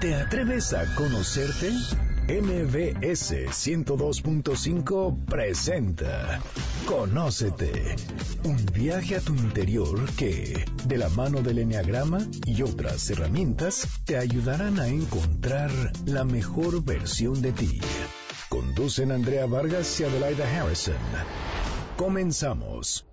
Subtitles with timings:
[0.00, 1.70] ¿Te atreves a conocerte?
[2.28, 6.38] MBS 102.5 presenta
[6.86, 7.96] Conócete.
[8.44, 14.18] Un viaje a tu interior que, de la mano del Enneagrama y otras herramientas, te
[14.18, 15.70] ayudarán a encontrar
[16.04, 17.80] la mejor versión de ti.
[18.50, 20.96] Conducen Andrea Vargas y Adelaida Harrison.
[21.96, 23.06] Comenzamos.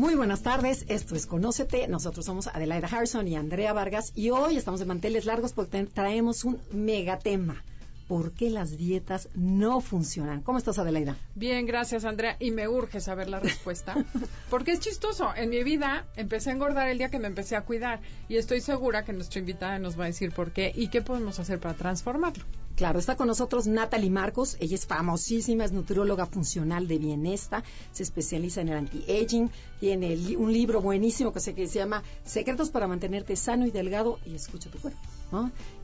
[0.00, 1.86] Muy buenas tardes, esto es Conócete.
[1.86, 6.46] Nosotros somos Adelaida Harrison y Andrea Vargas y hoy estamos de manteles largos porque traemos
[6.46, 7.62] un megatema.
[8.08, 10.40] ¿Por qué las dietas no funcionan?
[10.40, 11.18] ¿Cómo estás, Adelaida?
[11.34, 12.36] Bien, gracias, Andrea.
[12.40, 13.94] Y me urge saber la respuesta.
[14.48, 15.34] Porque es chistoso.
[15.36, 18.00] En mi vida empecé a engordar el día que me empecé a cuidar.
[18.26, 21.38] Y estoy segura que nuestra invitada nos va a decir por qué y qué podemos
[21.40, 22.42] hacer para transformarlo.
[22.80, 24.56] Claro, está con nosotros Natalie Marcos.
[24.58, 27.62] Ella es famosísima, es nutrióloga funcional de bienestar,
[27.92, 32.70] se especializa en el anti-aging, tiene un libro buenísimo que se, que se llama Secretos
[32.70, 34.98] para mantenerte sano y delgado y escucha tu cuerpo.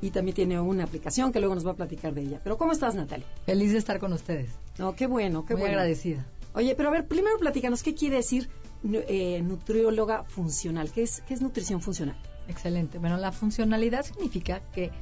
[0.00, 2.40] Y también tiene una aplicación que luego nos va a platicar de ella.
[2.42, 3.26] Pero ¿cómo estás, Natalie?
[3.44, 4.48] Feliz de estar con ustedes.
[4.78, 5.74] No, qué bueno, qué Muy bueno.
[5.76, 6.26] agradecida.
[6.54, 8.48] Oye, pero a ver, primero platícanos, ¿qué quiere decir
[8.90, 10.90] eh, nutrióloga funcional?
[10.90, 12.16] ¿Qué es, ¿Qué es nutrición funcional?
[12.48, 12.96] Excelente.
[12.96, 14.92] Bueno, la funcionalidad significa que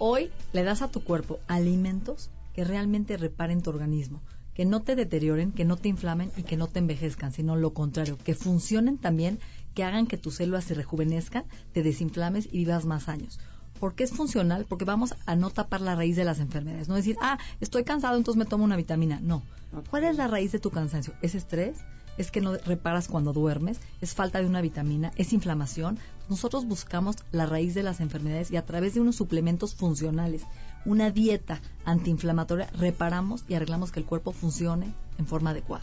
[0.00, 4.20] hoy le das a tu cuerpo alimentos que realmente reparen tu organismo,
[4.54, 7.72] que no te deterioren, que no te inflamen y que no te envejezcan, sino lo
[7.74, 9.38] contrario, que funcionen también,
[9.74, 13.38] que hagan que tus células se rejuvenezcan, te desinflames y vivas más años.
[13.78, 14.66] ¿Por qué es funcional?
[14.68, 16.88] Porque vamos a no tapar la raíz de las enfermedades.
[16.88, 19.20] No decir, ah, estoy cansado, entonces me tomo una vitamina.
[19.22, 19.42] No.
[19.88, 21.14] ¿Cuál es la raíz de tu cansancio?
[21.22, 21.78] ¿Es estrés?
[22.20, 23.80] ¿Es que no reparas cuando duermes?
[24.02, 25.10] ¿Es falta de una vitamina?
[25.16, 25.98] ¿Es inflamación?
[26.28, 30.42] Nosotros buscamos la raíz de las enfermedades y a través de unos suplementos funcionales,
[30.84, 35.82] una dieta antiinflamatoria, reparamos y arreglamos que el cuerpo funcione en forma adecuada.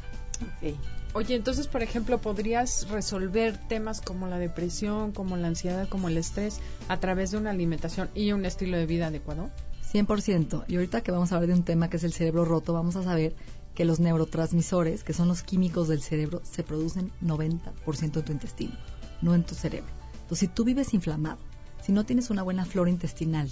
[0.57, 0.77] Okay.
[1.13, 6.17] Oye, entonces, por ejemplo, ¿podrías resolver temas como la depresión, como la ansiedad, como el
[6.17, 9.49] estrés a través de una alimentación y un estilo de vida adecuado?
[9.91, 10.65] 100%.
[10.67, 12.95] Y ahorita que vamos a hablar de un tema que es el cerebro roto, vamos
[12.95, 13.33] a saber
[13.77, 18.73] que los neurotransmisores, que son los químicos del cerebro, se producen 90% en tu intestino,
[19.21, 19.91] no en tu cerebro.
[20.13, 21.37] Entonces, si tú vives inflamado,
[21.83, 23.47] si no tienes una buena flora intestinal,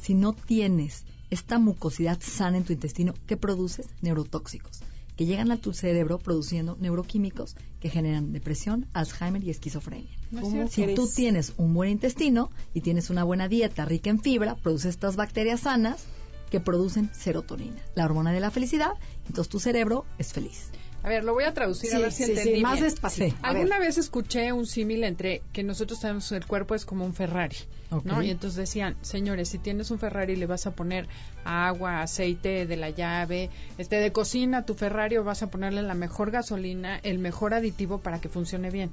[0.00, 3.86] si no tienes esta mucosidad sana en tu intestino, ¿qué produces?
[4.02, 4.80] Neurotóxicos
[5.16, 10.10] que llegan a tu cerebro produciendo neuroquímicos que generan depresión, Alzheimer y esquizofrenia.
[10.40, 14.56] ¿Cómo si tú tienes un buen intestino y tienes una buena dieta rica en fibra,
[14.56, 16.06] produces estas bacterias sanas
[16.50, 18.92] que producen serotonina, la hormona de la felicidad,
[19.26, 20.70] entonces tu cerebro es feliz.
[21.02, 22.84] A ver, lo voy a traducir a ver si sí, entendí sí, más bien.
[22.84, 23.36] despacito.
[23.42, 27.56] Alguna vez escuché un símil entre que nosotros tenemos el cuerpo es como un Ferrari,
[28.04, 28.18] ¿no?
[28.18, 28.24] Ok.
[28.24, 31.08] Y entonces decían, señores, si tienes un Ferrari le vas a poner
[31.44, 35.94] agua, aceite de la llave, este de cocina tu Ferrari o vas a ponerle la
[35.94, 38.90] mejor gasolina, el mejor aditivo para que funcione bien.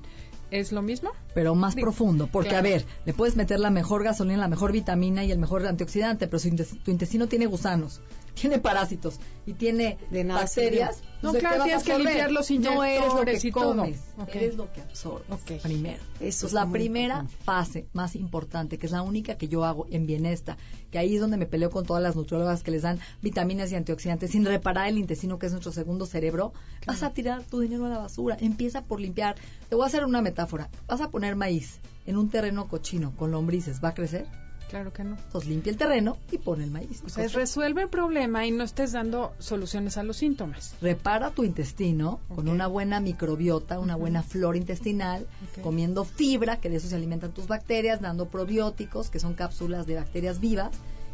[0.50, 1.12] ¿Es lo mismo?
[1.34, 2.68] pero más profundo, porque claro.
[2.68, 6.28] a ver, le puedes meter la mejor gasolina, la mejor vitamina y el mejor antioxidante,
[6.28, 8.01] pero si tu intestino tiene gusanos,
[8.40, 11.08] tiene parásitos y tiene De nada bacterias, sirve.
[11.22, 14.81] No, ¿de claro, tienes que limpiar los No eres lo que comes, eres lo que
[14.81, 15.98] absorbes primero.
[15.98, 17.44] Eso Entonces, es la primera importante.
[17.44, 20.58] fase más importante, que es la única que yo hago en bienestar,
[20.92, 23.75] que ahí es donde me peleo con todas las nutriólogas que les dan vitaminas y
[23.75, 26.54] antioxidantes sin reparar el intestino, que es nuestro segundo cerebro,
[26.86, 28.38] vas a tirar tu dinero a la basura.
[28.40, 29.36] Empieza por limpiar.
[29.69, 30.69] Te voy a hacer una metáfora.
[30.88, 34.28] Vas a poner maíz en un terreno cochino con lombrices, ¿va a crecer?
[34.69, 35.16] Claro que no.
[35.16, 37.01] Entonces limpia el terreno y pone el maíz.
[37.05, 40.75] O sea, es resuelve el problema y no estés dando soluciones a los síntomas.
[40.81, 45.25] Repara tu intestino con una buena microbiota, una buena flora intestinal,
[45.61, 49.95] comiendo fibra, que de eso se alimentan tus bacterias, dando probióticos, que son cápsulas de
[49.95, 50.72] bacterias vivas,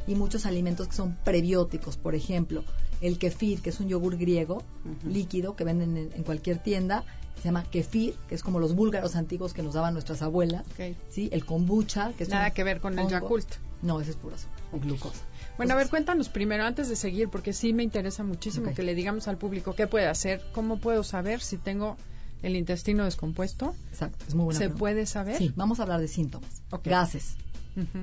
[0.07, 1.97] y muchos alimentos que son prebióticos.
[1.97, 2.63] Por ejemplo,
[3.03, 4.63] el kefir, que es un yogur griego
[5.05, 7.03] líquido que venden en, en cualquier tienda,
[7.37, 10.63] se llama kefir, que es como los búlgaros antiguos que nos daban nuestras abuelas.
[11.09, 11.29] ¿sí?
[11.31, 13.07] El kombucha, que es Nada un que ver con el.
[13.07, 13.47] Yakult.
[13.81, 15.21] No, ese es pura azúcar, o glucosa.
[15.57, 18.95] Bueno, a ver, cuéntanos primero, antes de seguir, porque sí me interesa muchísimo que le
[18.95, 21.97] digamos al público qué puede hacer, cómo puedo saber si tengo
[22.41, 23.75] el intestino descompuesto.
[23.91, 24.79] Exacto, es muy buena ¿Se pregunta.
[24.79, 25.37] puede saber?
[25.37, 26.61] Sí, vamos a hablar de síntomas.
[26.85, 27.35] Gases,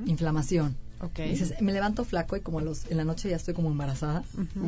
[0.04, 0.76] inflamación.
[1.02, 1.18] Ok.
[1.20, 4.22] Dices, me levanto flaco y como a los, en la noche ya estoy como embarazada.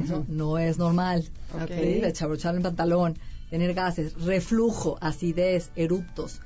[0.04, 1.24] Eso no es normal.
[1.54, 1.62] Ok.
[1.62, 1.68] Ok.
[1.70, 3.18] Desabrochar el pantalón,
[3.50, 6.40] tener gases, reflujo, acidez, eruptos,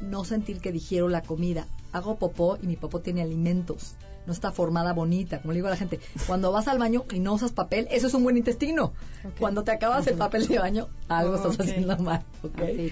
[0.00, 1.66] no sentir que digiero la comida.
[1.92, 3.94] Hago popó y mi popó tiene alimentos.
[4.26, 5.98] No está formada bonita, como le digo a la gente.
[6.26, 8.92] Cuando vas al baño y no usas papel, eso es un buen intestino.
[9.24, 9.38] Ok.
[9.38, 11.60] Cuando te acabas el papel de baño, algo estás Ok.
[11.62, 12.22] haciendo mal.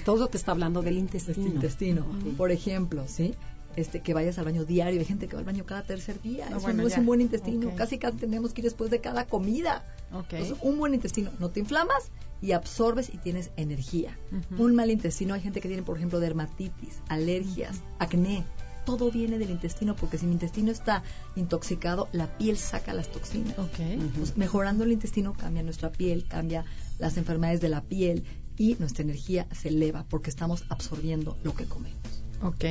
[0.06, 1.36] Todo te está hablando del intestino.
[1.36, 2.06] Este intestino.
[2.38, 3.34] Por ejemplo, ¿sí?
[3.78, 4.98] Este, que vayas al baño diario.
[4.98, 6.46] Hay gente que va al baño cada tercer día.
[6.46, 7.70] Ah, Eso bueno, no es un buen intestino.
[7.76, 9.84] Casi casi tenemos que ir después de cada comida.
[10.12, 10.32] Ok.
[10.32, 11.30] Entonces, un buen intestino.
[11.38, 12.10] No te inflamas
[12.42, 14.18] y absorbes y tienes energía.
[14.58, 18.44] Un mal intestino, hay gente que tiene, por ejemplo, dermatitis, alergias, acné.
[18.84, 21.04] Todo viene del intestino porque si mi intestino está
[21.36, 23.56] intoxicado, la piel saca las toxinas.
[23.60, 23.78] Ok.
[24.16, 26.64] Pues, mejorando el intestino cambia nuestra piel, cambia
[26.98, 28.24] las enfermedades de la piel
[28.56, 32.24] y nuestra energía se eleva porque estamos absorbiendo lo que comemos.
[32.42, 32.64] Ok,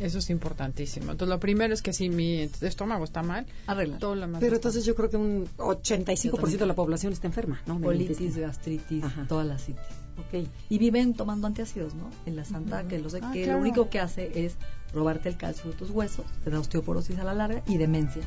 [0.00, 1.12] eso es importantísimo.
[1.12, 3.98] Entonces, lo primero es que si mi estómago está mal, Arregla.
[4.00, 7.80] lo Pero entonces yo creo que un 85% de la población está enferma, ¿no?
[7.80, 9.26] Colitis, gastritis, Ajá.
[9.28, 9.82] todas las citis.
[10.18, 10.46] Ok.
[10.70, 12.10] Y viven tomando antiácidos, ¿no?
[12.26, 13.58] En la santa, que, los, Ah, que claro.
[13.58, 14.56] lo único que hace es
[14.94, 18.22] robarte el calcio de tus huesos, te da osteoporosis a la larga y demencia.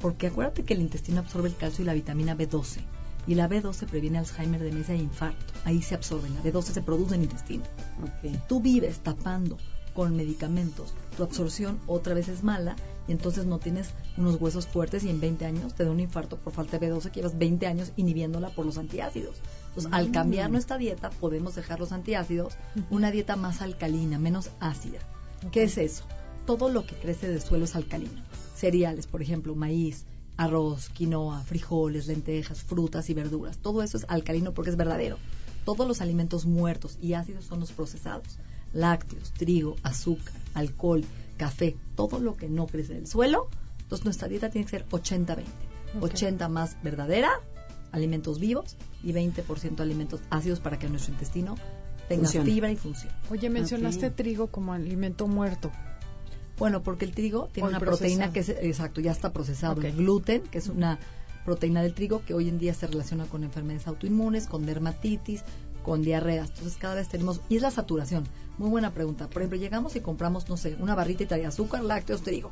[0.00, 2.80] Porque acuérdate que el intestino absorbe el calcio y la vitamina B12.
[3.26, 5.54] Y la B12 previene Alzheimer, demencia e infarto.
[5.64, 6.34] Ahí se absorben.
[6.34, 7.64] La B12 se produce en el intestino.
[8.02, 8.32] Ok.
[8.48, 9.56] tú vives tapando
[9.94, 12.76] con medicamentos, tu absorción otra vez es mala
[13.06, 16.36] y entonces no tienes unos huesos fuertes y en 20 años te da un infarto
[16.36, 19.36] por falta de B12 que llevas 20 años inhibiéndola por los antiácidos.
[19.68, 22.54] Entonces, al cambiar nuestra dieta podemos dejar los antiácidos,
[22.90, 24.98] una dieta más alcalina, menos ácida.
[25.52, 26.04] ¿Qué es eso?
[26.46, 28.22] Todo lo que crece del suelo es alcalino.
[28.54, 30.06] Cereales, por ejemplo, maíz,
[30.36, 33.58] arroz, quinoa, frijoles, lentejas, frutas y verduras.
[33.58, 35.18] Todo eso es alcalino porque es verdadero.
[35.64, 38.38] Todos los alimentos muertos y ácidos son los procesados.
[38.74, 41.04] Lácteos, trigo, azúcar, alcohol,
[41.36, 43.48] café, todo lo que no crece del suelo.
[43.80, 45.44] Entonces nuestra dieta tiene que ser 80-20.
[45.96, 46.04] Ok.
[46.04, 47.30] 80 más verdadera,
[47.92, 51.54] alimentos vivos, y 20% alimentos ácidos para que nuestro intestino
[52.08, 53.14] tenga fibra y funcione.
[53.30, 54.14] Oye, mencionaste Ok.
[54.14, 55.70] trigo como alimento muerto.
[56.58, 59.80] Bueno, porque el trigo tiene O el una proteína que es, exacto, ya está procesado.
[59.82, 60.98] El gluten, que es una
[61.44, 65.42] proteína del trigo que hoy en día se relaciona con enfermedades autoinmunes, con dermatitis,
[65.84, 66.48] con diarreas.
[66.48, 68.24] Entonces cada vez tenemos, y es la saturación.
[68.58, 69.28] Muy buena pregunta.
[69.28, 72.50] Por ejemplo, llegamos y compramos, no sé, una barrita y trae azúcar, lácteos, trigo.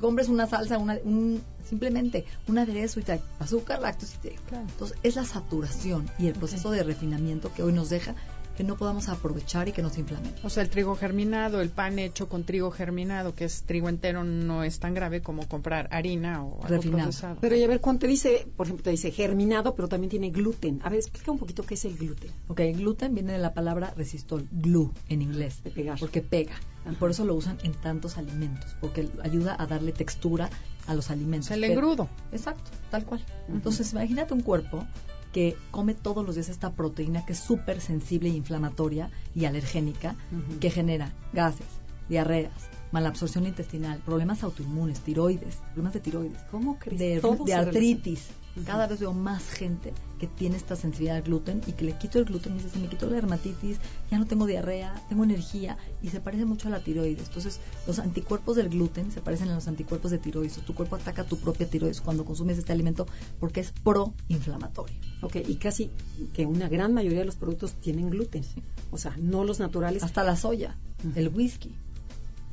[0.00, 4.42] Compres una salsa, una, un, simplemente un aderezo y trae azúcar, lácteos y trigo.
[4.48, 4.66] Claro.
[4.68, 8.14] Entonces es la saturación y el proceso de refinamiento que hoy nos deja
[8.56, 10.44] que no podamos aprovechar y que nos inflamemos.
[10.44, 14.22] O sea, el trigo germinado, el pan hecho con trigo germinado, que es trigo entero,
[14.24, 17.02] no es tan grave como comprar harina o algo Refinado.
[17.04, 17.38] procesado.
[17.40, 20.30] Pero y a ver, cuando te dice, por ejemplo, te dice germinado, pero también tiene
[20.30, 20.80] gluten.
[20.84, 22.30] A ver, explica un poquito qué es el gluten.
[22.48, 25.98] Ok, gluten viene de la palabra resistol, glue en inglés, De pegar.
[25.98, 26.54] porque pega.
[26.90, 30.50] Y por eso lo usan en tantos alimentos, porque ayuda a darle textura
[30.86, 31.50] a los alimentos.
[31.50, 32.08] el Pero- engrudo.
[32.30, 33.24] Exacto, tal cual.
[33.48, 34.86] Entonces, imagínate un cuerpo
[35.34, 40.14] que come todos los días esta proteína que es súper sensible inflamatoria y alergénica,
[40.60, 41.66] que genera gases,
[42.08, 47.20] diarreas, malabsorción intestinal, problemas autoinmunes, tiroides, problemas de tiroides, ¿Cómo crees?
[47.20, 48.28] de, artritis.
[48.64, 52.18] Cada vez veo más gente que tiene esta sensibilidad al gluten y que le quito
[52.18, 53.78] el gluten y dice, se me quitó la dermatitis,
[54.10, 57.26] ya no tengo diarrea, tengo energía y se parece mucho a la tiroides.
[57.28, 60.54] Entonces, los anticuerpos del gluten se parecen a los anticuerpos de tiroides.
[60.64, 63.06] Tu cuerpo ataca tu propia tiroides cuando consumes este alimento
[63.40, 64.96] porque es proinflamatorio.
[65.22, 65.90] Ok, y casi
[66.32, 68.44] que una gran mayoría de los productos tienen gluten.
[68.90, 70.02] O sea, no los naturales.
[70.04, 70.76] Hasta la soya,
[71.16, 71.74] el whisky.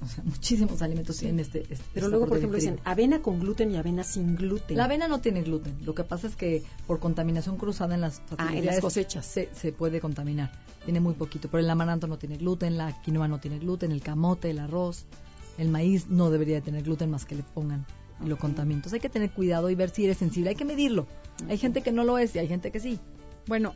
[0.02, 3.40] O sea, muchísimos alimentos tienen este, este- pero esta luego, por ejemplo, dicen avena con
[3.40, 4.76] gluten y avena sin gluten.
[4.76, 5.78] La avena no tiene gluten.
[5.86, 9.26] Lo que pasa es que por contaminación cruzada en las Ah, en las facilidades cosechas.
[9.28, 10.52] se, se puede contaminar.
[10.86, 11.50] Tiene muy poquito.
[11.52, 15.06] Pero el amaranto no tiene gluten, la quinoa no tiene gluten, el camote, el arroz,
[15.60, 17.86] el maíz no debería de tener gluten más que le pongan
[18.24, 18.42] y lo Ok.
[18.42, 18.78] contaminen.
[18.78, 20.50] Entonces hay que tener cuidado y ver si eres sensible.
[20.50, 21.06] Hay que medirlo.
[21.48, 23.00] Hay gente que no lo es y hay gente que sí.
[23.46, 23.76] Bueno,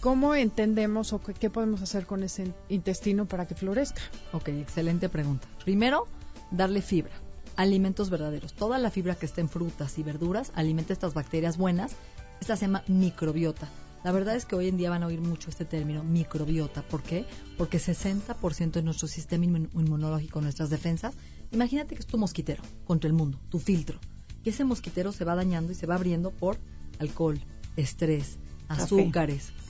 [0.00, 4.02] ¿cómo entendemos o qué, podemos hacer con ese intestino para que florezca?
[4.32, 5.48] Ok, excelente pregunta.
[5.64, 6.06] Primero,
[6.50, 7.12] darle fibra.
[7.56, 8.52] Alimentos verdaderos.
[8.54, 11.92] Toda la fibra que está en frutas y verduras alimenta estas bacterias buenas.
[12.40, 13.68] Esta se llama microbiota.
[14.04, 16.82] La verdad es que hoy en día van a oír mucho este término microbiota.
[16.82, 17.24] ¿Por qué?
[17.56, 21.14] Porque 60% de nuestro sistema inmun- inmunológico, nuestras defensas,
[21.50, 23.98] imagínate que es tu mosquitero contra el mundo, tu filtro.
[24.44, 26.58] Y ese mosquitero se va dañando y se va abriendo por
[27.00, 27.40] alcohol,
[27.76, 28.38] estrés,
[28.68, 29.67] azúcares, café,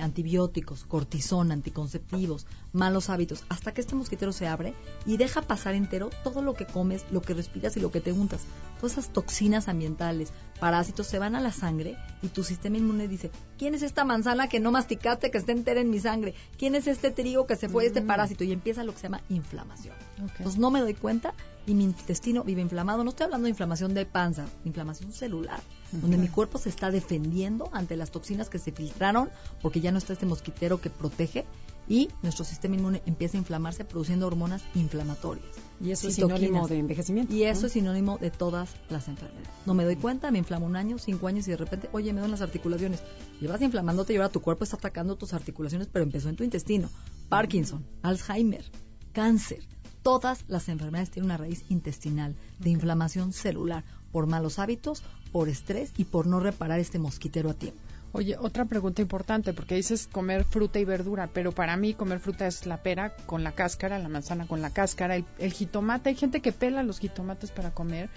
[0.00, 4.74] antibióticos, cortisona, anticonceptivos, malos hábitos, hasta que este mosquitero se abre
[5.06, 8.12] y deja pasar entero todo lo que comes, lo que respiras y lo que te
[8.12, 8.42] untas.
[8.76, 13.30] Todas esas toxinas ambientales, parásitos se van a la sangre y tu sistema inmune dice,
[13.58, 16.34] ¿quién es esta manzana que no masticaste que está entera en mi sangre?
[16.56, 18.44] ¿Quién es este trigo que se fue este parásito?
[18.44, 19.96] Y empieza lo que se llama inflamación.
[20.18, 21.34] Entonces no me doy cuenta
[21.66, 23.04] y mi intestino vive inflamado.
[23.04, 25.60] No estoy hablando de inflamación de panza, inflamación celular,
[25.92, 29.98] donde mi cuerpo se está defendiendo ante las toxinas que se filtraron porque ya no
[29.98, 31.44] está este mosquitero que protege
[31.88, 35.46] y nuestro sistema inmune empieza a inflamarse produciendo hormonas inflamatorias.
[35.80, 37.32] Y eso es sinónimo de envejecimiento.
[37.32, 37.66] Y eso ¿no?
[37.68, 39.48] es sinónimo de todas las enfermedades.
[39.64, 42.20] No me doy cuenta, me inflamo un año, cinco años y de repente, oye, me
[42.20, 43.02] duelen las articulaciones.
[43.40, 46.90] Llevas inflamándote y ahora tu cuerpo está atacando tus articulaciones, pero empezó en tu intestino.
[47.28, 48.64] Parkinson, Alzheimer,
[49.12, 49.60] cáncer.
[50.02, 55.02] Todas las enfermedades tienen una raíz intestinal de inflamación celular por malos hábitos,
[55.32, 57.80] por estrés y por no reparar este mosquitero a tiempo.
[58.12, 62.46] Oye, otra pregunta importante, porque dices comer fruta y verdura, pero para mí comer fruta
[62.46, 66.10] es la pera con la cáscara, la manzana con la cáscara, el, jitomate.
[66.10, 68.08] Hay gente que pela los jitomates para comer.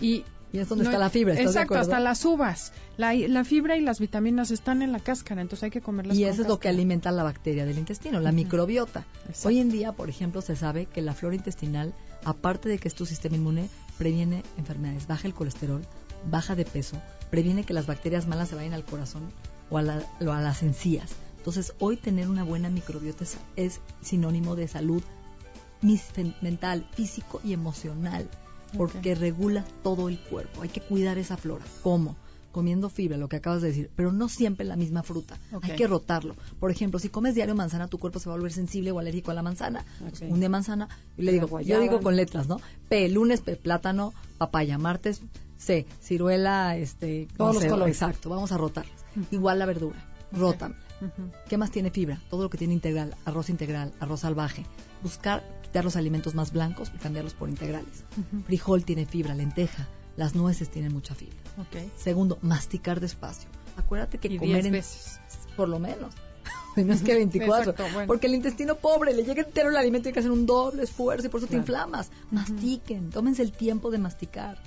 [0.00, 0.24] Y
[0.54, 1.34] y es donde está la fibra.
[1.34, 2.72] exacto, hasta las uvas.
[2.96, 6.16] La, la, fibra y las vitaminas están en la cáscara, entonces hay que comerlas.
[6.16, 9.04] Y eso es lo que alimenta la bacteria del intestino, la microbiota.
[9.42, 11.92] Hoy en día, por ejemplo, se sabe que la flora intestinal,
[12.24, 15.82] aparte de que es tu sistema inmune, previene enfermedades, baja el colesterol,
[16.30, 17.00] baja de peso,
[17.30, 19.30] previene que las bacterias malas se vayan al corazón
[19.70, 21.12] o a, las encías.
[21.36, 23.24] Entonces, hoy tener una buena microbiota
[23.56, 25.02] es sinónimo de salud
[26.40, 28.28] mental, físico y emocional
[28.76, 30.62] porque regula todo el cuerpo.
[30.62, 31.64] Hay que cuidar esa flora.
[31.82, 32.16] ¿Cómo?
[32.54, 35.36] Comiendo fibra, lo que acabas de decir, pero no siempre la misma fruta.
[35.60, 36.36] Hay que rotarlo.
[36.60, 39.32] Por ejemplo, si comes diario manzana, tu cuerpo se va a volver sensible o alérgico
[39.32, 39.84] a la manzana.
[40.28, 42.60] un día manzana, y le digo, yo digo con letras, ¿no?
[42.88, 45.20] P, lunes, P, plátano, papaya, martes,
[45.58, 47.96] C, ciruela, este, todos los colores.
[47.96, 48.86] Exacto, vamos a rotar.
[49.32, 49.96] Igual la verdura,
[50.30, 50.76] rotan.
[51.48, 52.20] ¿Qué más tiene fibra?
[52.30, 54.64] Todo lo que tiene integral, arroz integral, arroz salvaje.
[55.02, 55.42] Buscar
[55.82, 58.04] los alimentos más blancos y cambiarlos por integrales.
[58.46, 61.36] Frijol tiene fibra, lenteja, las nueces tienen mucha fibra.
[61.96, 63.48] Segundo, masticar despacio.
[63.76, 65.20] Acuérdate que comer en, veces.
[65.56, 66.14] por lo menos.
[66.76, 67.74] no es que 24.
[68.06, 70.82] Porque el intestino pobre le llega entero el alimento y hay que hacer un doble
[70.82, 72.10] esfuerzo y por eso te inflamas.
[72.30, 74.58] Mastiquen, tómense el tiempo de masticar.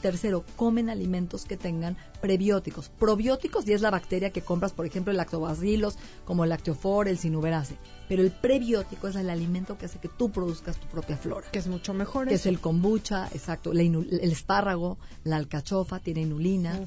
[0.00, 2.88] Tercero, comen alimentos que tengan prebióticos.
[2.90, 7.18] Probióticos y es la bacteria que compras, por ejemplo, el lactobacillus, como el lactofor, el
[7.18, 7.76] sinuberase.
[8.08, 11.50] Pero el prebiótico es el alimento que hace que tú produzcas tu propia flora.
[11.50, 12.28] Que es mucho mejor.
[12.28, 13.72] Que es el kombucha, exacto.
[13.72, 16.80] el espárrago, la alcachofa, tiene inulina.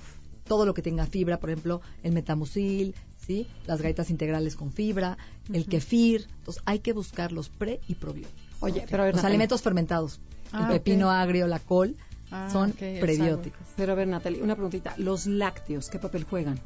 [0.45, 2.93] Todo lo que tenga fibra, por ejemplo, el metamucil,
[3.25, 3.48] ¿sí?
[3.65, 5.17] Las galletas integrales con fibra,
[5.51, 6.27] el kefir.
[6.39, 8.44] Entonces, hay que buscar los pre y probióticos.
[8.62, 10.20] Oye, pero los alimentos fermentados,
[10.53, 11.96] el ah, pepino agrio, la col,
[12.32, 13.67] Ah, son prebióticos.
[13.75, 14.96] Pero a ver, Natalie, una preguntita.
[14.98, 16.60] Los lácteos, ¿qué papel juegan?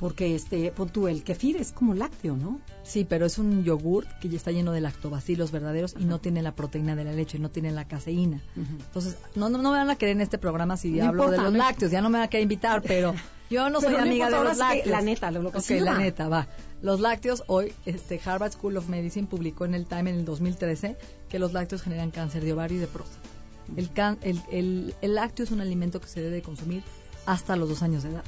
[0.00, 2.60] Porque este, pon tú, el kefir es como lácteo, ¿no?
[2.82, 6.42] Sí, pero es un yogur que ya está lleno de lactobacilos verdaderos y no tiene
[6.42, 8.42] la proteína de la leche, no tiene la caseína.
[8.56, 11.92] Entonces, no, no, me van a querer en este programa si hablo de los lácteos,
[11.92, 13.14] ya no me van a querer invitar, pero
[13.50, 14.86] yo no soy amiga de los lácteos.
[14.86, 16.48] la neta, lo, que okay, la neta, va.
[16.82, 20.96] Los lácteos, hoy este Harvard School of Medicine publicó en el Time en el 2013
[21.28, 23.28] que los lácteos generan cáncer de ovario y de próstata.
[24.22, 26.82] El, el, lácteo es un alimento que se debe consumir
[27.26, 28.24] hasta los dos años de edad,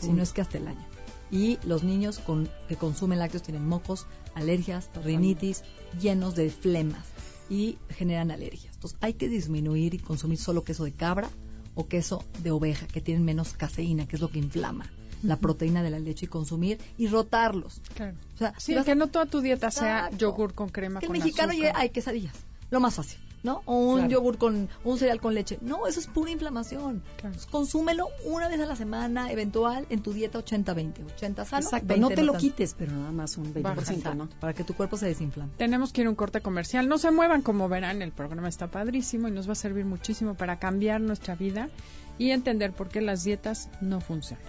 [0.00, 0.86] si no es que hasta el año.
[1.30, 5.62] Y los niños con, que consumen lácteos tienen mocos, alergias, rinitis,
[6.00, 7.06] llenos de flemas
[7.50, 8.74] y generan alergias.
[8.74, 11.28] Entonces hay que disminuir y consumir solo queso de cabra
[11.74, 14.90] o queso de oveja, que tienen menos caseína, que es lo que inflama
[15.22, 17.80] la proteína de la leche y consumir y rotarlos.
[17.94, 18.16] Claro.
[18.34, 21.00] O sea, sí, que no toda tu dieta sea yogur con crema.
[21.00, 22.34] Que el mexicano hay quesadillas,
[22.70, 23.18] lo más fácil.
[23.42, 23.62] ¿No?
[23.64, 25.58] O un yogur con un cereal con leche.
[25.60, 27.02] No, eso es pura inflamación.
[27.50, 31.06] consúmelo una vez a la semana, eventual, en tu dieta 80-20.
[31.16, 34.28] 80 sano, Exacto, no te lo quites, pero nada más un 20%, ¿no?
[34.40, 35.50] Para que tu cuerpo se desinflame.
[35.56, 36.88] Tenemos que ir a un corte comercial.
[36.88, 40.34] No se muevan, como verán, el programa está padrísimo y nos va a servir muchísimo
[40.34, 41.70] para cambiar nuestra vida
[42.18, 44.44] y entender por qué las dietas no funcionan.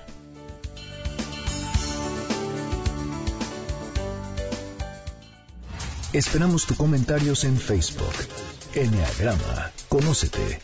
[6.14, 10.62] Esperamos tus comentarios en Facebook Enneagrama, conócete.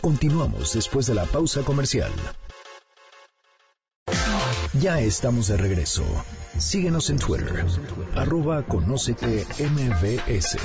[0.00, 2.10] Continuamos después de la pausa comercial.
[4.80, 6.04] Ya estamos de regreso.
[6.56, 7.66] Síguenos en Twitter,
[8.14, 10.56] arroba conócete mbs.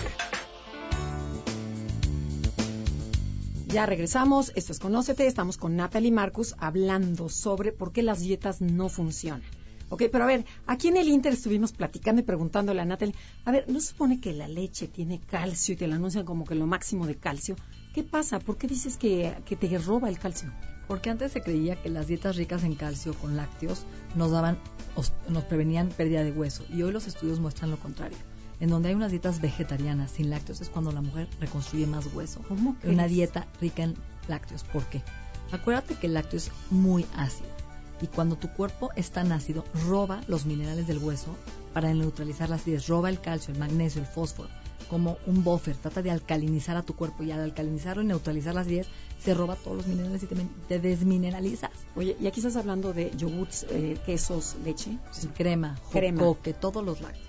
[3.67, 8.61] Ya regresamos, esto es Conócete, estamos con Natalie Marcus hablando sobre por qué las dietas
[8.61, 9.43] no funcionan.
[9.89, 13.51] Ok, pero a ver, aquí en el Inter estuvimos platicando y preguntándole a Natalie, a
[13.51, 16.55] ver, ¿no se supone que la leche tiene calcio y te la anuncian como que
[16.55, 17.55] lo máximo de calcio?
[17.93, 18.39] ¿Qué pasa?
[18.39, 20.51] ¿Por qué dices que, que te roba el calcio?
[20.87, 23.85] Porque antes se creía que las dietas ricas en calcio con lácteos
[24.15, 24.57] nos daban,
[25.29, 28.17] nos prevenían pérdida de hueso y hoy los estudios muestran lo contrario.
[28.59, 32.41] En donde hay unas dietas vegetarianas sin lácteos es cuando la mujer reconstruye más hueso.
[32.47, 33.95] ¿Cómo Una dieta rica en
[34.27, 34.63] lácteos.
[34.63, 35.01] ¿Por qué?
[35.51, 37.49] Acuérdate que el lácteo es muy ácido
[38.01, 41.35] y cuando tu cuerpo es tan ácido, roba los minerales del hueso
[41.73, 44.49] para neutralizar las acidez, roba el calcio, el magnesio, el fósforo,
[44.89, 48.67] como un buffer, trata de alcalinizar a tu cuerpo y al alcalinizarlo y neutralizar las
[48.67, 48.87] acidez,
[49.19, 50.27] se roba todos los minerales y
[50.67, 51.71] te, desmineralizas.
[51.95, 54.97] Oye, y aquí estás hablando de yogurts, eh, quesos, leche.
[55.35, 56.35] crema, crema.
[56.43, 57.23] que todos los lácteos.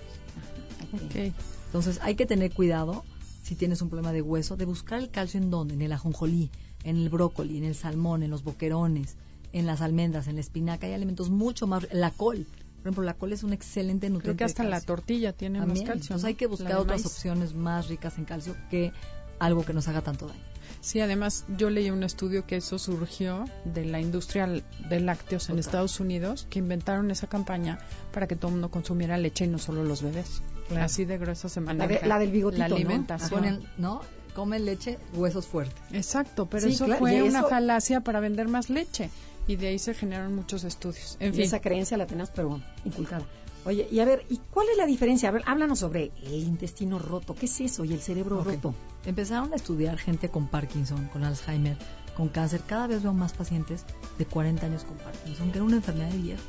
[1.67, 3.05] Entonces hay que tener cuidado
[3.43, 6.51] si tienes un problema de hueso, de buscar el calcio en dónde, en el ajonjolí,
[6.83, 9.17] en el brócoli, en el salmón, en los boquerones,
[9.55, 12.47] en las almendras, en la espinaca, hay alimentos mucho más, la col,
[12.85, 14.37] por ejemplo, la col es un excelente nutriente.
[14.37, 15.95] Creo que hasta la tortilla tiene más calcio.
[15.95, 18.93] Entonces hay que buscar otras opciones más ricas en calcio que
[19.39, 20.43] algo que nos haga tanto daño.
[20.83, 25.59] Sí, además yo leí un estudio que eso surgió de la industria de lácteos en
[25.59, 27.79] Estados Unidos, que inventaron esa campaña
[28.13, 30.43] para que todo el mundo consumiera leche y no solo los bebés.
[30.77, 32.07] Así de gruesa se maneja.
[32.07, 33.67] La, del bigotito, La alimentación.
[33.79, 34.03] ¿no?
[34.35, 35.83] Comen leche, huesos fuertes.
[35.93, 39.09] Exacto, pero eso fue una falacia para vender más leche.
[39.47, 41.17] Y de ahí se generaron muchos estudios.
[41.21, 41.45] En fin.
[41.45, 43.27] esa creencia la tenés, pero inculcada.
[43.67, 45.31] Oye, y a ver, ¿y cuál es la diferencia?
[45.31, 47.35] A ver, háblanos sobre el intestino roto.
[47.35, 47.85] ¿Qué es eso?
[47.85, 48.75] Y el cerebro roto.
[49.07, 51.77] Empezaron a estudiar gente con Parkinson, con Alzheimer,
[52.15, 52.61] con cáncer.
[52.67, 53.87] Cada vez veo más pacientes
[54.19, 56.43] de 40 años con Parkinson, que era una enfermedad de viejo.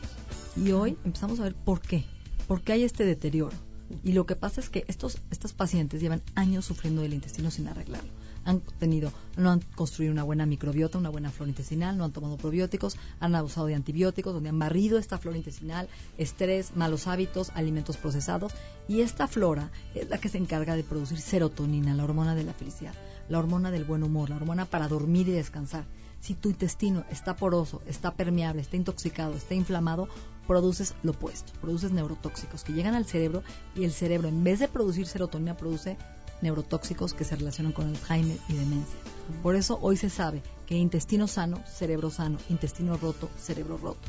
[0.57, 2.05] Y hoy empezamos a ver por qué.
[2.47, 3.55] ¿Por qué hay este deterioro?
[4.03, 7.67] Y lo que pasa es que estos, estos pacientes llevan años sufriendo del intestino sin
[7.67, 8.09] arreglarlo
[8.45, 12.37] han tenido, no han construido una buena microbiota, una buena flora intestinal, no han tomado
[12.37, 17.97] probióticos, han abusado de antibióticos, donde han barrido esta flora intestinal, estrés, malos hábitos, alimentos
[17.97, 18.53] procesados.
[18.87, 22.53] Y esta flora es la que se encarga de producir serotonina, la hormona de la
[22.53, 22.93] felicidad,
[23.27, 25.85] la hormona del buen humor, la hormona para dormir y descansar.
[26.19, 30.07] Si tu intestino está poroso, está permeable, está intoxicado, está inflamado,
[30.47, 33.43] produces lo opuesto, produces neurotóxicos que llegan al cerebro
[33.75, 35.97] y el cerebro en vez de producir serotonina produce
[36.41, 38.99] neurotóxicos que se relacionan con Alzheimer y demencia.
[39.41, 44.07] Por eso hoy se sabe que intestino sano, cerebro sano, intestino roto, cerebro roto.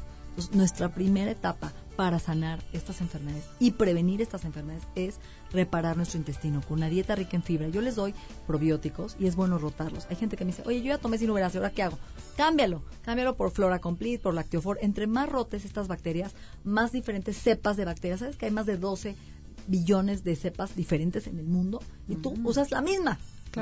[0.52, 5.18] Nuestra primera etapa para sanar estas enfermedades y prevenir estas enfermedades es
[5.50, 7.68] reparar nuestro intestino con una dieta rica en fibra.
[7.68, 8.14] Yo les doy
[8.46, 10.06] probióticos y es bueno rotarlos.
[10.10, 11.98] Hay gente que me dice, oye, yo ya tomé sinuberase, ¿ahora qué hago?
[12.36, 14.78] Cámbialo, cámbialo por Flora Complete, por Lactiofor.
[14.82, 18.20] Entre más rotes estas bacterias, más diferentes cepas de bacterias.
[18.20, 19.16] ¿Sabes que hay más de 12
[19.66, 22.46] billones de cepas diferentes en el mundo y tú mm.
[22.46, 23.18] usas la misma.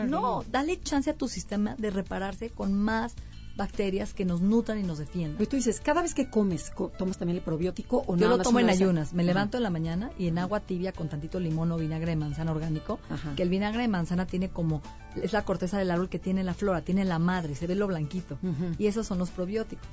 [0.09, 3.15] No, dale chance a tu sistema de repararse con más
[3.57, 5.41] bacterias que nos nutran y nos defiendan.
[5.41, 8.23] Y tú dices, cada vez que comes, ¿tomas también el probiótico o no?
[8.23, 9.15] Yo lo tomo en ayunas.
[9.15, 12.17] Me levanto en la mañana y en agua tibia con tantito limón o vinagre de
[12.17, 12.99] manzana orgánico,
[13.37, 14.83] que el vinagre de manzana tiene como,
[15.23, 17.87] es la corteza del árbol que tiene la flora, tiene la madre, se ve lo
[17.87, 18.39] blanquito.
[18.79, 19.89] Y esos son los probióticos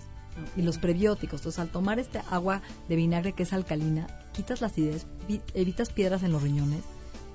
[0.56, 1.42] y los prebióticos.
[1.42, 4.08] Entonces, al tomar este agua de vinagre que es alcalina,
[4.42, 5.06] quitas la acidez,
[5.54, 6.82] evitas piedras en los riñones,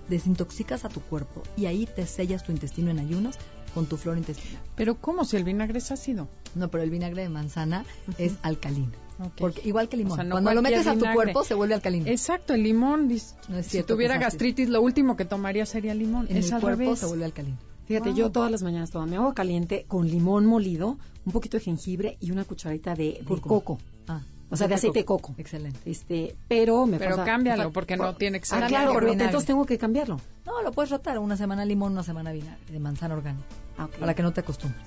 [0.09, 3.39] desintoxicas a tu cuerpo y ahí te sellas tu intestino en ayunas
[3.75, 4.61] con tu flora intestinal.
[4.75, 6.29] Pero ¿cómo si el vinagre es ácido?
[6.57, 7.85] No, pero el vinagre de manzana
[8.19, 8.91] es alcalino.
[9.39, 10.29] Porque igual que el limón.
[10.29, 12.07] Cuando lo metes a tu cuerpo se vuelve alcalino.
[12.09, 13.07] Exacto, el limón.
[13.07, 13.37] No es
[13.69, 16.27] cierto, si tuviera gastritis, lo último que tomaría sería limón.
[16.29, 17.59] En el cuerpo se vuelve alcalino.
[17.87, 21.63] Fíjate, yo todas las mañanas tomo mi agua caliente con limón molido, un poquito de
[21.63, 23.79] jengibre y una cucharadita de, coco.
[24.09, 25.35] Ah, o sea, de aceite de coco.
[25.39, 25.79] Excelente.
[25.85, 28.63] Este, pero me Pero cámbialo porque no tiene que ser.
[28.63, 30.21] Ah, claro, pero entonces tengo que cambiarlo.
[30.45, 33.47] No, lo puedes rotar una semana limón, una semana vinagre de manzana orgánica.
[33.79, 34.87] Ah, para que no te acostumbres.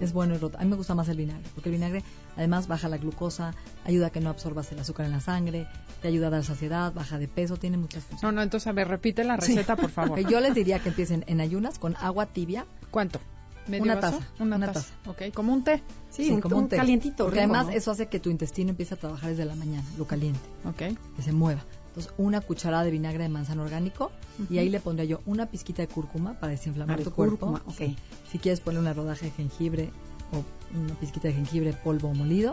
[0.00, 0.60] Es bueno el rotar.
[0.60, 2.02] A mí me gusta más el vinagre, porque el vinagre
[2.36, 5.66] además baja la glucosa, ayuda a que no absorbas el azúcar en la sangre,
[6.00, 8.22] te ayuda a dar saciedad, baja de peso, tiene muchas funciones.
[8.22, 10.18] No, no, entonces a ver, repite la receta, por favor.
[10.20, 12.66] Yo les diría que empiecen en ayunas con agua tibia.
[12.90, 13.20] ¿Cuánto?
[13.68, 14.20] Una taza.
[14.38, 14.94] Una, taza.
[15.06, 15.82] Ok, como un té.
[16.10, 16.76] Sí, como un, té.
[16.76, 17.24] calientito.
[17.24, 20.40] Porque además eso hace que tu intestino empiece a trabajar desde la mañana, lo caliente.
[20.64, 20.96] Ok.
[21.16, 21.64] Que se mueva.
[21.88, 24.12] Entonces, una cucharada de vinagre de manzana orgánico
[24.50, 27.58] y ahí le pondría yo una pizquita de cúrcuma para desinflamar tu cuerpo.
[27.66, 27.96] Okay.
[28.30, 29.90] Si quieres poner una rodaja de jengibre
[30.32, 30.44] o
[30.78, 32.52] una pizquita de jengibre polvo molido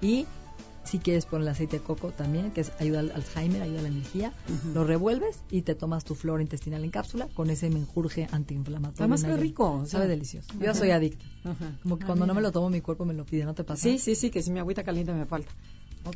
[0.00, 0.26] y
[0.88, 3.82] si quieres poner el aceite de coco también, que es, ayuda al Alzheimer, ayuda a
[3.82, 4.32] la energía,
[4.72, 9.00] lo revuelves y te tomas tu flora intestinal en cápsula con ese menjurje antiinflamatorio.
[9.00, 9.84] Además, qué rico.
[9.86, 10.48] Sabe delicioso.
[10.58, 11.24] Yo soy adicta.
[11.82, 13.82] Como que cuando no me lo tomo, mi cuerpo me lo pide, ¿no te pasa?
[13.82, 15.52] Sí, sí, sí, que si mi agüita caliente me falta.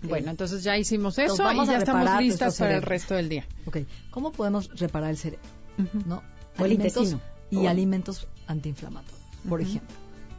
[0.04, 3.46] Bueno, entonces ya hicimos eso y ya estamos listas para el resto del día.
[3.66, 3.78] Ok,
[4.10, 5.44] ¿cómo podemos reparar el cerebro?
[6.06, 6.22] ¿No?
[6.58, 7.20] O el intestino.
[7.50, 9.20] Y alimentos antiinflamatorios.
[9.46, 9.94] Por ejemplo,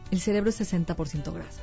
[0.09, 1.61] el cerebro es 60% grasa.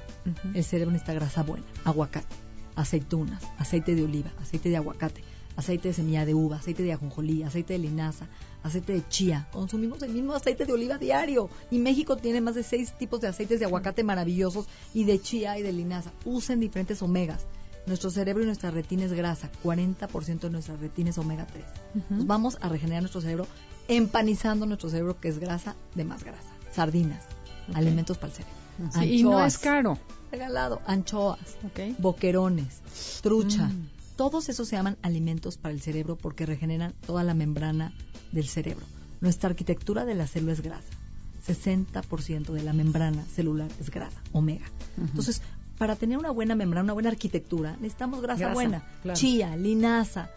[0.54, 2.36] El cerebro necesita grasa buena, aguacate,
[2.76, 5.22] aceitunas, aceite de oliva, aceite de aguacate,
[5.56, 8.26] aceite de semilla de uva, aceite de ajonjolí, aceite de linaza,
[8.62, 9.48] aceite de chía.
[9.52, 11.50] Consumimos el mismo aceite de oliva diario.
[11.70, 15.58] Y México tiene más de seis tipos de aceites de aguacate maravillosos y de chía
[15.58, 16.12] y de linaza.
[16.24, 17.46] Usen diferentes omegas.
[17.86, 19.50] Nuestro cerebro y nuestra retina es grasa.
[19.64, 21.64] 40% de nuestra retina es omega 3.
[22.26, 23.46] vamos a regenerar nuestro cerebro
[23.88, 26.50] empanizando nuestro cerebro que es grasa de más grasa.
[26.72, 27.24] Sardinas,
[27.74, 29.04] alimentos para el cerebro.
[29.04, 29.98] y no es caro.
[30.30, 31.56] Regalado, anchoas,
[31.98, 32.80] boquerones,
[33.22, 33.66] trucha.
[33.66, 33.88] Mm.
[34.16, 37.92] Todos esos se llaman alimentos para el cerebro porque regeneran toda la membrana
[38.32, 38.84] del cerebro.
[39.20, 40.88] Nuestra arquitectura de la célula es grasa.
[41.46, 44.66] 60% de la membrana celular es grasa, omega.
[44.98, 45.42] Entonces,
[45.78, 48.84] para tener una buena membrana, una buena arquitectura, necesitamos grasa, buena.
[49.14, 50.30] Chía, linaza,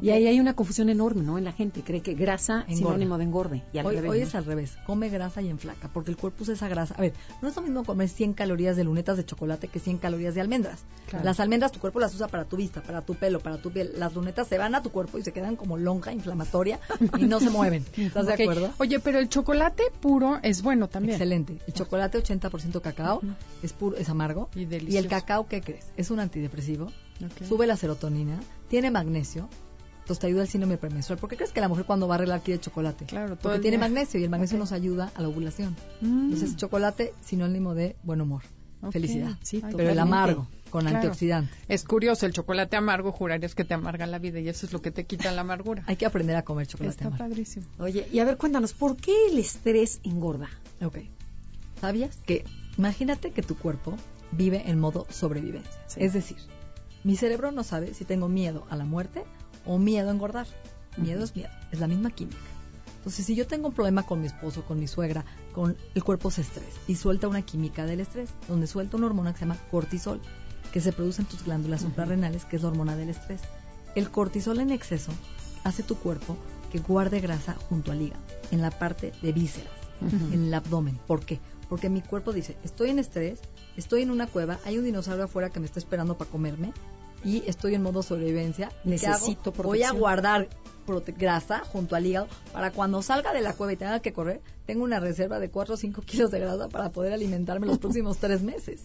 [0.00, 1.38] Y ahí hay una confusión enorme, ¿no?
[1.38, 3.62] En la gente cree que grasa es sinónimo de engorde.
[3.72, 4.26] Y al hoy, revés, hoy ¿no?
[4.26, 6.94] es al revés, come grasa y enflaca, porque el cuerpo usa esa grasa.
[6.96, 9.98] A ver, no es lo mismo comer 100 calorías de lunetas de chocolate que 100
[9.98, 10.84] calorías de almendras.
[11.08, 11.24] Claro.
[11.24, 13.92] Las almendras tu cuerpo las usa para tu vista, para tu pelo, para tu piel.
[13.96, 16.80] Las lunetas se van a tu cuerpo y se quedan como lonja inflamatoria
[17.18, 17.84] y no se mueven.
[17.96, 18.70] ¿Estás de acuerdo?
[18.78, 21.14] Oye, pero el chocolate puro es bueno también.
[21.14, 21.58] Excelente.
[21.66, 23.20] El chocolate 80% cacao
[23.62, 24.48] es puro, es amargo.
[24.54, 25.08] Y el delicioso.
[25.08, 25.86] cacao, ¿qué crees?
[25.96, 26.92] Es un antidepresivo,
[27.48, 29.48] sube la serotonina, tiene magnesio,
[30.06, 31.18] entonces te ayuda al síndrome premenstrual.
[31.18, 33.06] ¿Por qué crees que la mujer cuando va a arreglar quiere chocolate?
[33.06, 35.74] Claro, todo Porque tiene magnesio y el magnesio nos ayuda a la ovulación.
[36.00, 36.26] Mm.
[36.32, 38.42] Entonces, chocolate sinónimo de buen humor,
[38.92, 39.36] felicidad.
[39.42, 40.98] Sí, Ay, Pero el amargo, con Claro.
[40.98, 41.52] antioxidantes.
[41.66, 44.80] Es curioso, el chocolate amargo jurarías que te amarga la vida y eso es lo
[44.80, 45.82] que te quita la amargura.
[45.88, 47.24] Hay que aprender a comer chocolate Está amargo.
[47.26, 47.66] padrísimo.
[47.80, 50.48] Oye, y a ver, cuéntanos, ¿por qué el estrés engorda?
[50.84, 50.98] Ok.
[51.80, 52.44] ¿Sabías que
[52.78, 53.96] imagínate que tu cuerpo
[54.30, 55.72] vive en modo sobrevivencia?
[55.88, 56.04] Sí.
[56.04, 56.36] Es decir,
[57.04, 59.24] mi cerebro no sabe si tengo miedo a la muerte
[59.66, 60.46] o miedo a engordar.
[60.96, 62.38] Miedo es miedo, es la misma química.
[63.06, 66.30] Entonces, si yo tengo un problema con mi esposo, con mi suegra, con el cuerpo
[66.30, 69.60] se estresa y suelta una química del estrés, donde suelta una hormona que se llama
[69.70, 70.20] cortisol,
[70.72, 73.42] que se produce en tus glándulas suprarrenales, que es la hormona del estrés.
[73.94, 75.12] El cortisol en exceso
[75.62, 76.36] hace tu cuerpo
[76.72, 79.72] que guarde grasa junto al hígado, en la parte de vísceras,
[80.32, 80.98] en el abdomen.
[81.06, 81.38] ¿Por qué?
[81.68, 83.40] Porque mi cuerpo dice, estoy en estrés,
[83.76, 86.72] estoy en una cueva, hay un dinosaurio afuera que me está esperando para comerme
[87.24, 88.68] y estoy en modo sobrevivencia.
[88.82, 89.62] ¿Qué Necesito hago?
[89.62, 89.98] Voy a protección.
[89.98, 90.48] guardar
[91.18, 94.84] grasa junto al hígado para cuando salga de la cueva y tenga que correr, tengo
[94.84, 98.42] una reserva de 4 o 5 kilos de grasa para poder alimentarme los próximos tres
[98.42, 98.82] meses.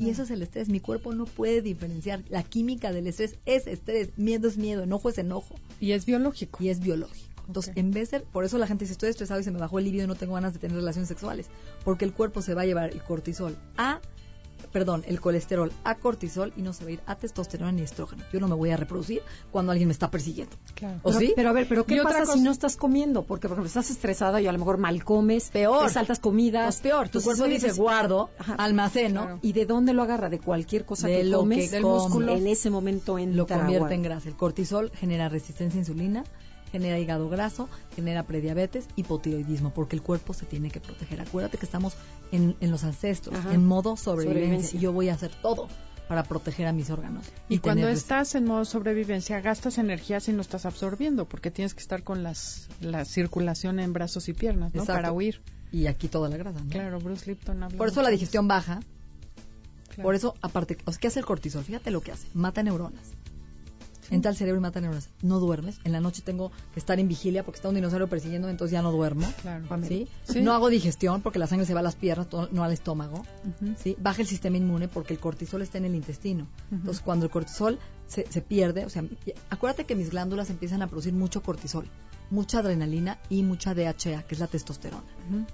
[0.00, 0.68] Y eso es el estrés.
[0.68, 2.22] Mi cuerpo no puede diferenciar.
[2.28, 6.62] La química del estrés es estrés, miedo es miedo, enojo es enojo Y es biológico.
[6.62, 7.28] y es biológico.
[7.46, 9.78] Entonces, en vez de, por eso la gente dice, estoy estresado y se me bajó
[9.78, 11.48] el libido y no tengo ganas de tener relaciones sexuales,
[11.84, 14.00] porque el cuerpo se va a llevar el cortisol a,
[14.72, 18.24] perdón, el colesterol a cortisol y no se va a ir a testosterona ni estrógeno.
[18.32, 20.56] Yo no me voy a reproducir cuando alguien me está persiguiendo.
[20.74, 20.98] Claro.
[21.02, 21.32] ¿O pero, sí?
[21.36, 23.22] pero a ver, ¿pero qué pasa cosa- si no estás comiendo?
[23.24, 25.50] Porque, por ejemplo, estás estresada y a lo mejor mal comes.
[25.50, 25.86] Peor.
[25.86, 26.76] Te saltas comidas.
[26.76, 28.54] Es peor, tu Entonces, cuerpo dice, dices, guardo, Ajá.
[28.54, 29.38] almaceno, Claro.
[29.42, 30.28] ¿Y de dónde lo agarra?
[30.30, 31.66] De cualquier cosa De que lo comes.
[31.70, 32.34] que del músculo.
[32.36, 33.94] En ese momento entra lo convierte agua.
[33.94, 34.28] en grasa.
[34.28, 36.24] El cortisol genera resistencia a insulina,
[36.72, 41.20] genera hígado graso, genera prediabetes, hipotiroidismo, porque el cuerpo se tiene que proteger.
[41.20, 41.94] Acuérdate que estamos
[42.32, 43.54] en, en los ancestros, Ajá.
[43.54, 44.78] en modo sobrevivencia, Sobrevivencia.
[44.78, 45.68] y yo voy a hacer todo
[46.08, 47.24] para proteger a mis órganos.
[47.48, 51.74] Y cuando tener estás en modo sobrevivencia, gastas energía si no estás absorbiendo, porque tienes
[51.74, 54.80] que estar con las, la circulación en brazos y piernas, ¿no?
[54.82, 55.00] Exacto.
[55.00, 55.40] Para huir.
[55.70, 56.68] Y aquí toda la grasa, ¿no?
[56.70, 58.80] Claro, Bruce Lipton habla Por eso la digestión baja,
[59.88, 60.02] Claro.
[60.02, 61.64] por eso, aparte, ¿qué hace el cortisol?
[61.64, 63.12] Fíjate lo que hace, mata neuronas.
[64.12, 65.08] Entra al cerebro y mata neuronas.
[65.22, 65.80] No duermes.
[65.84, 68.82] En la noche tengo que estar en vigilia porque está un dinosaurio persiguiendo, entonces ya
[68.82, 69.26] no duermo.
[69.40, 69.64] Claro.
[69.86, 70.08] ¿sí?
[70.24, 70.42] Sí.
[70.42, 73.24] No hago digestión porque la sangre se va a las piernas, no al estómago.
[73.78, 73.96] ¿sí?
[73.98, 76.46] Baja el sistema inmune porque el cortisol está en el intestino.
[76.70, 79.04] Entonces, cuando el cortisol se, se pierde, o sea,
[79.50, 81.88] acuérdate que mis glándulas empiezan a producir mucho cortisol,
[82.30, 85.04] mucha adrenalina y mucha DHA, que es la testosterona.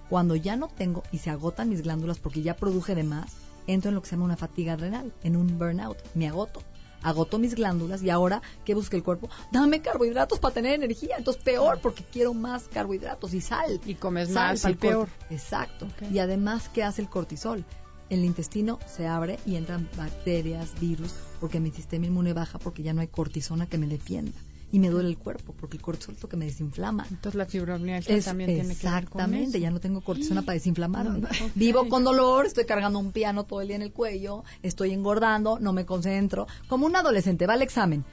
[0.08, 3.32] Cuando ya no tengo y se agotan mis glándulas porque ya produje de más,
[3.66, 5.98] entro en lo que se llama una fatiga adrenal, en un burnout.
[6.14, 6.62] Me agoto.
[7.02, 9.28] Agoto mis glándulas y ahora, ¿qué busca el cuerpo?
[9.52, 11.16] Dame carbohidratos para tener energía.
[11.18, 13.80] Entonces, peor porque quiero más carbohidratos y sal.
[13.84, 15.08] Y comes Sal más y peor.
[15.30, 15.86] Exacto.
[16.12, 17.64] Y además, ¿qué hace el cortisol?
[18.10, 22.94] El intestino se abre y entran bacterias, virus, porque mi sistema inmune baja porque ya
[22.94, 24.32] no hay cortisona que me defienda.
[24.70, 27.06] Y me duele el cuerpo porque el cortisol es lo que me desinflama.
[27.10, 31.20] Entonces la fibromialgia Es- también tiene que con exactamente, ya no tengo cortisona para desinflamarme.
[31.20, 31.52] No, ok.
[31.54, 35.58] Vivo con dolor, estoy cargando un piano todo el día en el cuello, estoy engordando,
[35.58, 36.46] no me concentro.
[36.68, 38.04] Como un adolescente va al examen.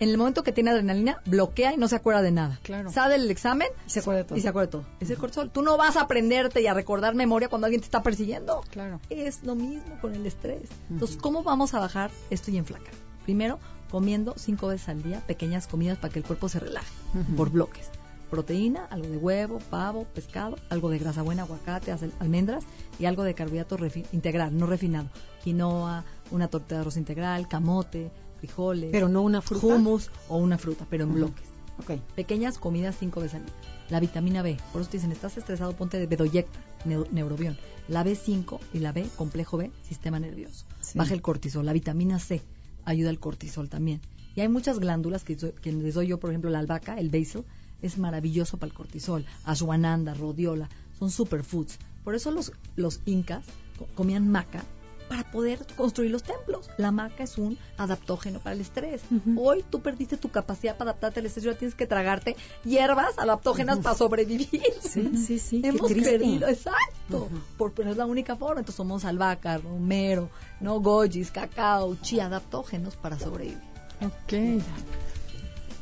[0.00, 2.58] En el momento que tiene adrenalina, bloquea y no se acuerda de nada.
[2.64, 2.90] Claro.
[2.90, 4.36] Sale del examen Y se acuerda de todo.
[4.38, 4.84] y se acuerda de todo.
[4.98, 5.50] Es el cortisol.
[5.50, 8.62] Tú no vas a aprenderte y a recordar memoria cuando alguien te está persiguiendo.
[8.70, 9.00] Claro.
[9.10, 10.68] Es lo mismo con el estrés.
[10.90, 12.92] Entonces, ¿cómo vamos a bajar esto y enflacar?
[13.24, 13.60] Primero,
[13.92, 16.90] comiendo cinco veces al día pequeñas comidas para que el cuerpo se relaje
[17.36, 17.90] por bloques.
[18.30, 22.64] Proteína, algo de huevo, pavo, pescado, algo de grasa buena, aguacate, al- almendras
[22.98, 23.76] y algo de carbohidrato
[24.12, 25.08] integral, no refinado.
[25.44, 29.66] Quinoa, una torta de arroz integral, camote, frijoles, Pero no una fruta.
[29.66, 31.44] hummus o una fruta, pero en bloques.
[31.80, 32.00] Ok.
[32.16, 33.54] Pequeñas comidas cinco veces al día.
[33.90, 37.58] La vitamina B, por eso te dicen, estás estresado, ponte de bedoyecta, neu- neurobión.
[37.88, 40.64] La B5 y la B, complejo B, sistema nervioso.
[40.80, 40.96] Sí.
[40.96, 41.66] Baja el cortisol.
[41.66, 42.40] La vitamina C
[42.84, 44.00] ayuda al cortisol también.
[44.34, 47.44] Y hay muchas glándulas que, que les doy yo, por ejemplo, la albahaca, el basil,
[47.82, 49.24] es maravilloso para el cortisol.
[49.44, 50.68] Ashwananda, rodiola,
[50.98, 51.78] son superfoods.
[52.04, 53.44] Por eso los, los incas
[53.78, 54.64] co- comían maca
[55.12, 56.70] para poder construir los templos.
[56.78, 59.02] La maca es un adaptógeno para el estrés.
[59.36, 63.18] Hoy tú perdiste tu capacidad para adaptarte al estrés y ahora tienes que tragarte hierbas
[63.18, 64.48] adaptógenas para sobrevivir.
[64.80, 65.60] Sí, sí, sí.
[65.64, 67.24] Hemos perdido, exacto.
[67.24, 67.40] Ujú.
[67.58, 68.60] Por, pero es la única forma.
[68.60, 73.60] Entonces somos albahaca, romero, no gojis, cacao, chía, adaptógenos para sobrevivir.
[74.00, 74.62] Ok.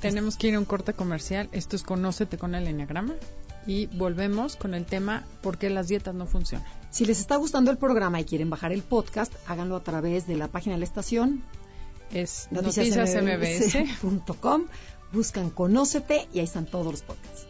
[0.00, 1.48] Tenemos que ir a un corte comercial.
[1.52, 3.14] Esto es Conócete con el Enneagrama.
[3.64, 6.79] Y volvemos con el tema ¿Por qué las dietas no funcionan?
[6.90, 10.36] Si les está gustando el programa y quieren bajar el podcast, háganlo a través de
[10.36, 11.44] la página de la estación.
[12.12, 14.64] Es noticiasmbs.com.
[15.12, 17.46] Buscan Conócete y ahí están todos los podcasts.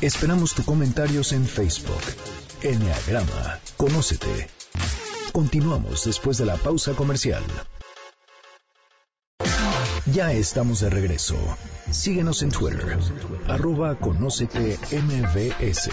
[0.00, 2.00] Esperamos tus comentarios en Facebook.
[2.62, 3.58] Enneagrama.
[3.76, 4.48] Conócete.
[5.32, 7.42] Continuamos después de la pausa comercial.
[10.12, 11.36] Ya estamos de regreso.
[11.90, 12.98] Síguenos en Twitter.
[13.48, 15.90] Arroba Conócete MBS.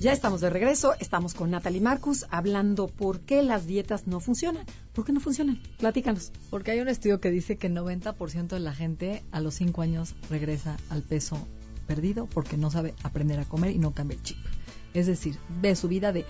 [0.00, 4.64] Ya estamos de regreso, estamos con Natalie Marcus hablando por qué las dietas no funcionan.
[4.94, 5.60] ¿Por qué no funcionan?
[5.76, 6.32] Platícanos.
[6.48, 9.82] Porque hay un estudio que dice que el 90% de la gente a los 5
[9.82, 11.36] años regresa al peso
[11.86, 14.38] perdido porque no sabe aprender a comer y no cambia el chip.
[14.94, 16.24] Es decir, ve su vida de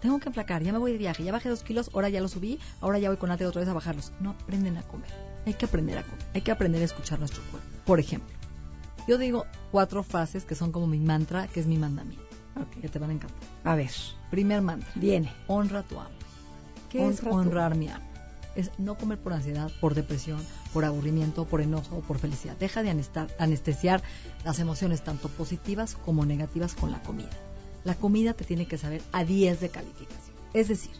[0.00, 2.28] tengo que aplacar, ya me voy de viaje, ya bajé dos kilos, ahora ya lo
[2.28, 4.12] subí, ahora ya voy con Natalie otra vez a bajarlos.
[4.20, 5.10] No aprenden a comer.
[5.44, 7.68] Hay que aprender a comer, hay que aprender a escuchar nuestro cuerpo.
[7.84, 8.34] Por ejemplo,
[9.06, 12.29] yo digo cuatro frases que son como mi mantra, que es mi mandamiento
[12.68, 13.48] que te van a encantar.
[13.64, 13.90] A ver.
[14.30, 14.90] Primer mantra.
[14.94, 15.32] Viene.
[15.46, 16.26] Honra tu hambre.
[16.90, 18.10] ¿Qué es honrar mi hambre?
[18.56, 22.56] Es no comer por ansiedad, por depresión, por aburrimiento, por enojo o por felicidad.
[22.56, 22.90] Deja de
[23.38, 24.02] anestesiar
[24.44, 27.30] las emociones tanto positivas como negativas con la comida.
[27.84, 30.36] La comida te tiene que saber a 10 de calificación.
[30.52, 30.90] Es decir,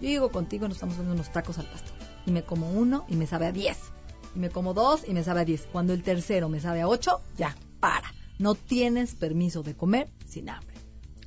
[0.00, 1.96] yo llego contigo y nos estamos dando unos tacos al pastor.
[2.26, 3.78] Y me como uno y me sabe a 10.
[4.36, 5.68] Y me como dos y me sabe a 10.
[5.72, 8.12] Cuando el tercero me sabe a 8, ya, para.
[8.38, 10.67] No tienes permiso de comer sin hambre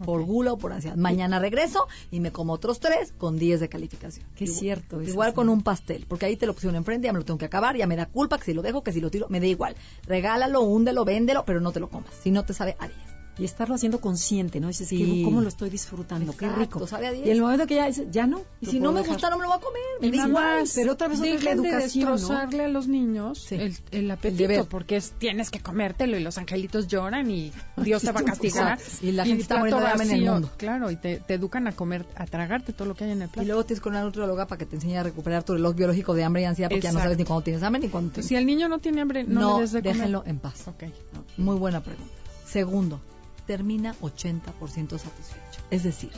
[0.02, 0.96] por gula o por ansiedad.
[0.96, 4.26] Mañana regreso y me como otros tres con 10 de calificación.
[4.36, 5.02] Qué cierto.
[5.02, 7.46] Igual con un pastel, porque ahí te lo pusieron enfrente, ya me lo tengo que
[7.46, 9.48] acabar, ya me da culpa que si lo dejo, que si lo tiro, me da
[9.48, 9.76] igual.
[10.06, 12.14] Regálalo, húndelo, véndelo, pero no te lo comas.
[12.22, 14.68] Si no te sabe a 10 y estarlo haciendo consciente, ¿no?
[14.68, 15.22] Dices, sí.
[15.24, 16.36] ¿cómo lo estoy disfrutando?
[16.36, 16.86] Qué rico.
[16.86, 18.42] Sabe a y el momento que ya ya no.
[18.60, 19.82] Y si no me gusta, no me lo voy a comer.
[20.02, 20.70] Me igual.
[20.76, 24.98] Pero otra vez otra es la educación, de destrozarle a los niños el, apetito, porque
[24.98, 28.80] es, tienes que comértelo y los angelitos lloran y Dios te va a castigar.
[29.02, 30.52] y la gente está muriendo de en el mundo.
[30.58, 33.44] Claro, y te, educan a comer, a tragarte todo lo que hay en el plato.
[33.44, 36.14] Y luego tienes con una nutrióloga para que te enseñe a recuperar tu reloj biológico
[36.14, 38.36] de hambre y ansiedad, porque ya no sabes ni cuándo tienes hambre ni cuándo Si
[38.36, 40.68] el niño no tiene hambre, no, le des de déjenlo en paz.
[40.68, 40.94] Okay.
[41.38, 42.12] Muy buena pregunta.
[42.46, 43.00] Segundo,
[43.46, 45.62] termina 80% satisfecho.
[45.70, 46.12] Es decir,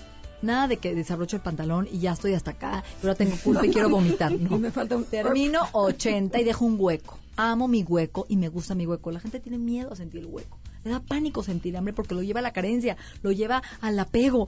[0.43, 3.65] nada de que desabrocho el pantalón y ya estoy hasta acá, y ahora tengo culpa
[3.65, 4.31] y quiero vomitar.
[4.43, 7.17] No, me falta un termino 80 y dejo un hueco.
[7.35, 9.09] Amo mi hueco y me gusta mi hueco.
[9.11, 10.59] La gente tiene miedo a sentir el hueco.
[10.83, 14.47] Le da pánico sentir hambre porque lo lleva a la carencia, lo lleva al apego,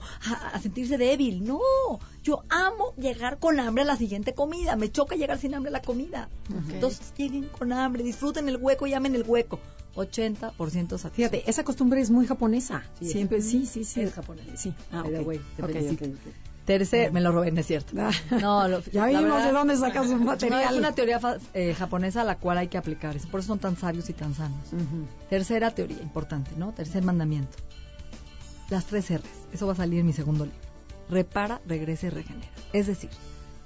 [0.52, 1.44] a, sentirse débil.
[1.44, 1.60] No,
[2.22, 4.76] yo amo llegar con hambre a la siguiente comida.
[4.76, 6.28] Me choca llegar sin hambre a la comida.
[6.70, 9.58] Entonces lleguen con hambre, disfruten el hueco y amen el hueco.
[9.96, 11.10] 80% satisfecho.
[11.10, 12.84] Fíjate, esa costumbre es muy japonesa.
[13.00, 14.02] Siempre, sí, sí, sí.
[14.02, 14.56] Es japonesa.
[14.56, 14.72] Sí.
[14.92, 15.40] Ah, okay.
[16.66, 17.94] Tercer, me lo robé, no es cierto.
[17.98, 18.10] Ah.
[18.40, 20.64] No, ya vimos de dónde sacas su material.
[20.74, 21.20] es una teoría
[21.54, 23.16] eh, japonesa a la cual hay que aplicar.
[23.30, 24.58] Por eso son tan sabios y tan sanos.
[25.30, 26.72] Tercera teoría, importante, ¿no?
[26.72, 27.56] Tercer mandamiento.
[28.68, 29.22] Las tres R's.
[29.52, 30.60] Eso va a salir en mi segundo libro.
[31.08, 32.50] Repara, regresa y regenera.
[32.72, 33.10] Es decir,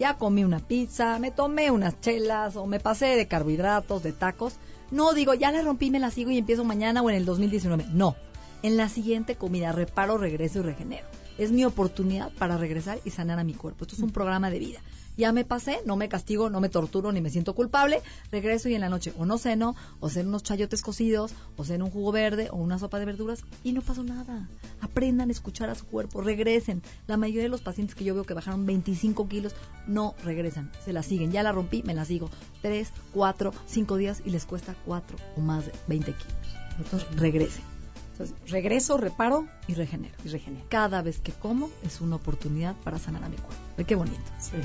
[0.01, 4.59] ya comí una pizza, me tomé unas chelas o me pasé de carbohidratos, de tacos
[4.91, 7.87] no digo, ya la rompí, me la sigo y empiezo mañana o en el 2019.
[7.93, 8.17] No.
[8.63, 11.07] En la siguiente comida reparo, regreso y regenero.
[11.39, 13.85] Es mi oportunidad para regresar y sanar a mi cuerpo.
[13.85, 14.81] Esto es un programa de vida.
[15.21, 18.01] Ya me pasé, no me castigo, no me torturo ni me siento culpable.
[18.33, 21.85] Regreso y en la noche o no ceno, o ceno unos chayotes cocidos, o ceno
[21.85, 24.49] un jugo verde o una sopa de verduras y no pasó nada.
[24.81, 26.81] Aprendan a escuchar a su cuerpo, regresen.
[27.07, 29.55] La mayoría de los pacientes que yo veo que bajaron 25 kilos
[29.87, 31.33] no regresan, se la siguen.
[31.33, 32.31] Ya la rompí, me la sigo.
[32.63, 36.35] Tres, cuatro, cinco días y les cuesta cuatro o más de 20 kilos.
[36.79, 37.65] Entonces regresen.
[38.13, 40.15] Entonces, regreso, reparo y regenero.
[40.25, 40.65] Y regenero.
[40.71, 43.85] Cada vez que como es una oportunidad para sanar a mi cuerpo.
[43.87, 44.19] qué bonito.
[44.39, 44.57] Sí.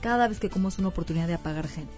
[0.00, 1.90] Cada vez que como es una oportunidad de apagar genes.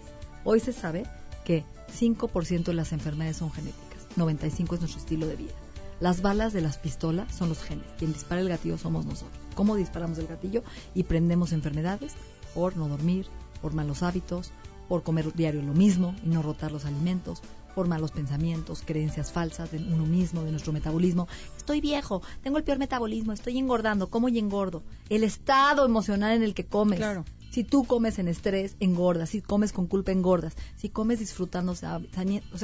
[0.44, 1.04] Hoy se sabe
[1.44, 1.64] que
[1.98, 5.52] 5% de las enfermedades son genéticas, 95% es nuestro estilo de vida.
[6.00, 7.84] Las balas de las pistolas son los genes.
[7.98, 9.38] Quien dispara el gatillo somos nosotros.
[9.54, 10.62] ¿Cómo disparamos el gatillo?
[10.94, 12.14] Y prendemos enfermedades
[12.54, 13.26] por no dormir,
[13.60, 14.50] por malos hábitos,
[14.88, 17.42] por comer diario lo mismo y no rotar los alimentos,
[17.74, 21.28] por malos pensamientos, creencias falsas de uno mismo, de nuestro metabolismo.
[21.56, 24.82] Estoy viejo, tengo el peor metabolismo, estoy engordando, ¿cómo y engordo?
[25.10, 26.98] El estado emocional en el que comes.
[26.98, 27.24] Claro.
[27.50, 29.30] Si tú comes en estrés, engordas.
[29.30, 30.54] Si comes con culpa, engordas.
[30.76, 32.00] Si comes disfrutando, o sea,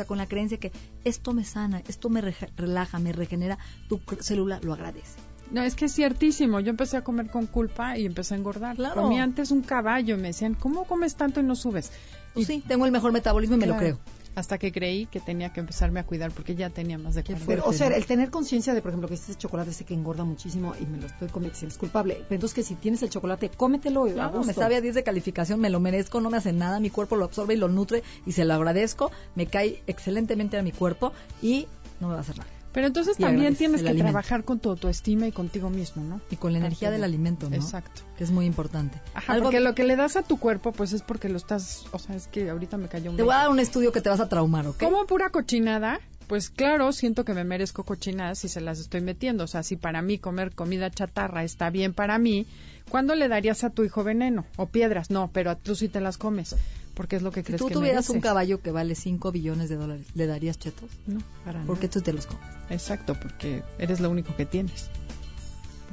[0.07, 0.73] con la creencia que
[1.05, 2.21] esto me sana, esto me
[2.57, 5.19] relaja, me regenera, tu célula lo agradece.
[5.51, 6.59] No, es que es ciertísimo.
[6.61, 8.77] Yo empecé a comer con culpa y empecé a engordar.
[8.77, 9.03] Claro.
[9.03, 10.17] Comí antes un caballo.
[10.17, 11.93] Me decían, ¿cómo comes tanto y no subes?
[12.35, 13.99] Pues sí, tengo el mejor metabolismo y me lo creo.
[14.37, 17.33] Hasta que creí que tenía que empezarme a cuidar porque ya tenía más de Qué
[17.33, 17.45] 40.
[17.63, 17.69] fuerte.
[17.69, 20.75] o sea, el tener conciencia de, por ejemplo, que este chocolate sé que engorda muchísimo
[20.81, 22.15] y me lo estoy comiendo, es culpable.
[22.29, 24.47] Pero entonces que si tienes el chocolate, cómetelo a Claro, gusto.
[24.47, 27.17] me sabe a 10 de calificación, me lo merezco, no me hace nada, mi cuerpo
[27.17, 31.13] lo absorbe y lo nutre y se lo agradezco, me cae excelentemente a mi cuerpo
[31.43, 31.67] y
[32.01, 32.51] no me va a hacer nada.
[32.77, 34.13] Pero entonces también tienes que alimento.
[34.13, 36.21] trabajar con tu autoestima y contigo mismo, ¿no?
[36.31, 37.57] Y con la energía del de- alimento, ¿no?
[37.57, 38.03] Exacto.
[38.19, 39.01] Que es muy importante.
[39.15, 41.87] Ajá, Algo- porque lo que le das a tu cuerpo, pues es porque lo estás,
[41.93, 43.45] o sea, es que ahorita me cayó un Te voy a 20.
[43.45, 44.79] dar un estudio que te vas a traumar, ¿ok?
[44.83, 49.45] Como pura cochinada, pues claro, siento que me merezco cochinadas si se las estoy metiendo.
[49.45, 52.47] O sea, si para mí comer comida chatarra está bien para mí,
[52.91, 55.11] ¿cuándo le darías a tu hijo veneno o piedras?
[55.11, 56.55] No, pero a tú sí te las comes,
[56.97, 59.69] porque es lo que Si crees tú que tuvieras un caballo que vale 5 billones
[59.69, 60.91] de dólares, ¿le darías chetos?
[61.07, 61.93] No, para ¿Por qué nada.
[61.93, 62.43] tú te los comes?
[62.71, 64.91] Exacto, porque eres lo único que tienes.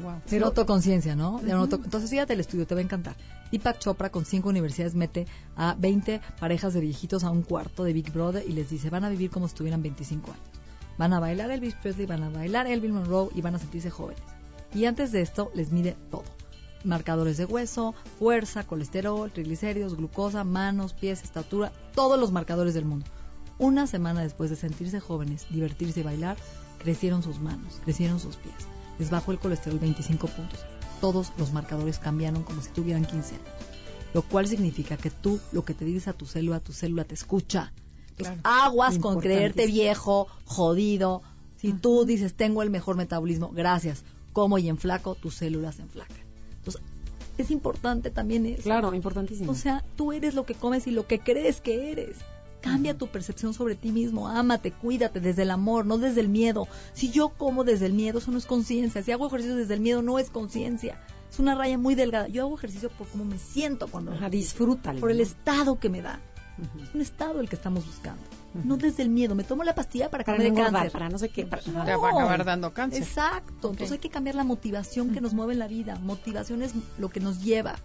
[0.01, 0.21] Wow.
[0.29, 1.39] Pero autoconciencia, ¿no?
[1.39, 3.15] De auto- Entonces, fíjate el estudio, te va a encantar.
[3.51, 7.93] Deepak Chopra con cinco universidades mete a 20 parejas de viejitos a un cuarto de
[7.93, 10.43] Big Brother y les dice, van a vivir como si tuvieran 25 años.
[10.97, 14.23] Van a bailar Elvis Presley, van a bailar Elvin Monroe y van a sentirse jóvenes.
[14.73, 16.23] Y antes de esto les mide todo.
[16.83, 23.05] Marcadores de hueso, fuerza, colesterol, triglicéridos, glucosa, manos, pies, estatura, todos los marcadores del mundo.
[23.57, 26.37] Una semana después de sentirse jóvenes, divertirse y bailar,
[26.79, 28.55] crecieron sus manos, crecieron sus pies.
[28.99, 30.59] Les bajó el colesterol 25 puntos.
[31.01, 33.47] Todos los marcadores cambiaron como si tuvieran 15 años.
[34.13, 37.15] Lo cual significa que tú, lo que te dices a tu célula, tu célula te
[37.15, 37.73] escucha.
[38.43, 41.21] Aguas con creerte viejo, jodido.
[41.57, 46.22] Si tú dices, tengo el mejor metabolismo, gracias, como y enflaco, tus células se enflacan.
[47.37, 48.63] Es importante también eso.
[48.63, 49.51] Claro, importantísimo.
[49.51, 52.17] O sea, tú eres lo que comes y lo que crees que eres.
[52.61, 56.67] Cambia tu percepción sobre ti mismo, ámate, cuídate desde el amor, no desde el miedo.
[56.93, 59.03] Si yo como desde el miedo, eso no es conciencia.
[59.03, 60.97] Si hago ejercicio desde el miedo, no es conciencia.
[61.29, 62.27] Es una raya muy delgada.
[62.29, 65.01] Yo hago ejercicio por cómo me siento cuando Ajá, disfrútalo.
[65.01, 66.21] por el estado que me da.
[66.81, 68.21] Es un estado el que estamos buscando.
[68.63, 69.35] No desde el miedo.
[69.35, 70.91] Me tomo la pastilla para que Para no no engordar, cáncer.
[70.91, 71.45] para no sé qué.
[71.45, 73.01] para- Te va a acabar dando cáncer.
[73.03, 73.71] Exacto.
[73.71, 75.95] Entonces hay que cambiar la motivación que nos mueve en la vida.
[76.01, 77.75] Motivación es lo que nos lleva.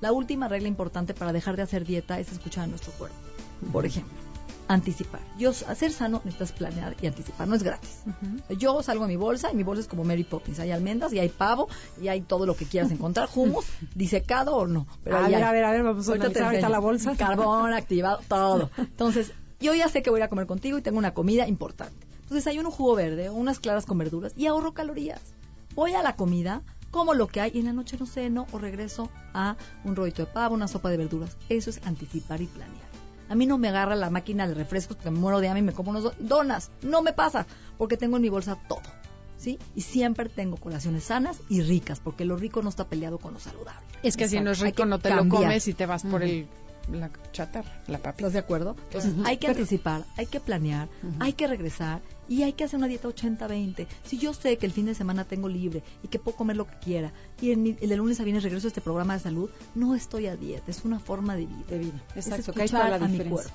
[0.00, 3.16] La última regla importante para dejar de hacer dieta es escuchar a nuestro cuerpo.
[3.72, 4.12] Por ejemplo,
[4.68, 5.20] anticipar.
[5.38, 7.46] Yo, hacer sano necesitas planear y anticipar.
[7.48, 8.02] No es gratis.
[8.58, 10.58] Yo salgo a mi bolsa y mi bolsa es como Mary Poppins.
[10.58, 11.68] Hay almendras y hay pavo
[12.02, 13.28] y hay todo lo que quieras encontrar.
[13.34, 14.86] Hummus, disecado o no.
[15.04, 15.42] Pero a ver, hay.
[15.42, 17.16] a ver, a ver, vamos a Ahorita te analizar ahorita la bolsa.
[17.16, 18.70] Carbón activado, todo.
[18.76, 22.06] Entonces, yo ya sé que voy a comer contigo y tengo una comida importante.
[22.22, 25.20] Entonces, hay un jugo verde o unas claras con verduras y ahorro calorías.
[25.74, 28.58] Voy a la comida, como lo que hay y en la noche no ceno o
[28.58, 31.36] regreso a un rollito de pavo, una sopa de verduras.
[31.48, 32.86] Eso es anticipar y planear.
[33.28, 35.64] A mí no me agarra la máquina de refrescos porque me muero de hambre y
[35.64, 36.70] me como unos do- donas.
[36.82, 37.46] No me pasa
[37.78, 38.82] porque tengo en mi bolsa todo.
[39.38, 39.58] ¿Sí?
[39.74, 43.38] Y siempre tengo colaciones sanas y ricas, porque lo rico no está peleado con lo
[43.40, 43.86] saludable.
[44.02, 46.22] Es que si no es rico que no te lo comes y te vas por
[46.22, 46.48] el
[46.92, 48.18] la chatarra, la papi.
[48.22, 48.76] ¿Estás de acuerdo?
[48.84, 50.88] Entonces, hay que anticipar, hay que planear,
[51.20, 53.86] hay que regresar y hay que hacer una dieta 80-20.
[54.04, 56.66] Si yo sé que el fin de semana tengo libre y que puedo comer lo
[56.66, 59.20] que quiera y en mi- el de lunes a viernes regreso a este programa de
[59.20, 61.64] salud, no estoy a dieta, es una forma de vida.
[61.68, 62.02] de vida.
[62.14, 63.50] Es Exacto, que la a mi cuerpo.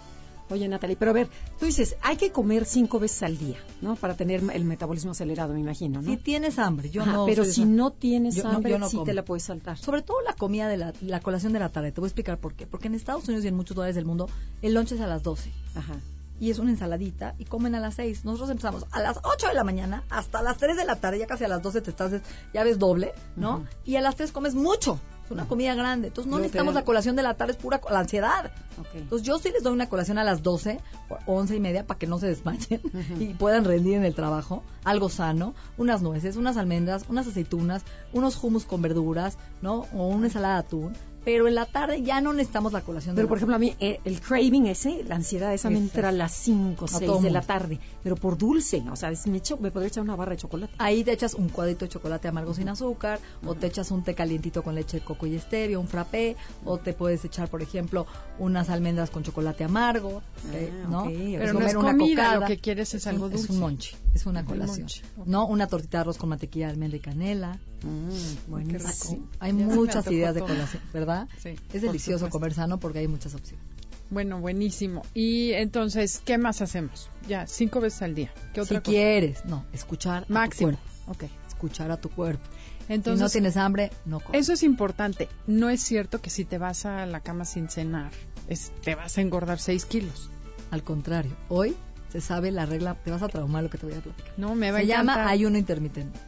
[0.51, 3.95] Oye, Natalie, pero a ver, tú dices, hay que comer cinco veces al día, ¿no?
[3.95, 6.11] Para tener el metabolismo acelerado, me imagino, ¿no?
[6.11, 7.25] Si tienes hambre, yo Ajá, no.
[7.25, 9.05] pero si esa- no tienes Yo no- hambre, yo no sí como.
[9.05, 9.77] te la puedes saltar.
[9.77, 11.91] Sobre todo la comida de la, la colación de la tarde.
[11.91, 12.67] Te voy a explicar por qué.
[12.67, 14.29] Porque en Estados Unidos y en muchos lugares del mundo,
[14.61, 15.51] el lunch es a las 12.
[15.75, 15.95] Ajá.
[16.39, 18.25] y es una ensaladita y comen a las 6.
[18.25, 21.27] Nosotros empezamos a las 8 de la mañana hasta las 3 de la tarde, ya
[21.27, 22.13] casi a las 12 te estás,
[22.51, 23.63] ya ves doble, ¿no?
[23.85, 24.99] Y a las 3 comes mucho.
[25.31, 26.09] Es una comida grande.
[26.09, 28.51] Entonces no necesitamos la colación de la tarde, es pura la ansiedad.
[28.93, 31.97] Entonces yo sí les doy una colación a las 12 o 11 y media para
[31.97, 32.81] que no se desmayen
[33.19, 34.63] y puedan rendir en el trabajo.
[34.83, 39.85] Algo sano, unas nueces, unas almendras, unas aceitunas, unos hummus con verduras, ¿no?
[39.93, 40.93] O una ensalada de atún.
[41.23, 43.75] Pero en la tarde ya no necesitamos la colación de Pero, por ejemplo, a mí
[43.79, 47.21] eh, el craving ese, la ansiedad esa me entra a las 5, A 6 todo
[47.21, 50.15] de la tarde, pero por dulce, o sea, es- me, echo- me podría echar una
[50.15, 50.73] barra de chocolate.
[50.79, 54.15] Ahí te echas un cuadrito de chocolate amargo sin azúcar, o te echas un té
[54.15, 58.07] calientito con leche de coco y stevia, un frappé, o te puedes echar, por ejemplo,
[58.39, 60.99] unas almendras con chocolate amargo, eh, Ah, ¿no?
[61.03, 62.39] ok, Puedes Pero no comer es una comida, cocada.
[62.39, 63.43] lo que quieres es algo dulce.
[63.45, 64.87] Es un monchi, es una Un colación.
[65.25, 65.45] ¿No?
[65.47, 67.59] Una tortita de arroz con mantequilla de almendra y canela.
[67.83, 69.27] Mm, buenísimo.
[69.39, 71.27] Hay Ya muchas ideas de colación, ¿verdad?
[71.41, 73.65] Sí, es delicioso comer sano porque hay muchas opciones.
[74.09, 75.03] Bueno, buenísimo.
[75.13, 77.09] Y entonces, ¿qué más hacemos?
[77.29, 78.33] Ya, cinco veces al día.
[78.53, 78.91] ¿Qué Si otra cosa?
[78.91, 80.71] quieres, no, escuchar a Máximo.
[80.71, 80.91] tu cuerpo.
[81.25, 81.31] Ok.
[81.47, 82.43] Escuchar a tu cuerpo.
[82.89, 84.41] Entonces, si no tienes hambre, no comes.
[84.41, 85.29] eso es importante.
[85.47, 88.11] No es cierto que si te vas a la cama sin cenar,
[88.49, 90.29] es- te vas a engordar seis kilos.
[90.71, 91.75] Al contrario, hoy
[92.11, 94.33] se sabe la regla, te vas a traumar lo que te voy a platicar.
[94.37, 95.27] No, me va a Se llama encantar.
[95.33, 96.19] ayuno intermitente.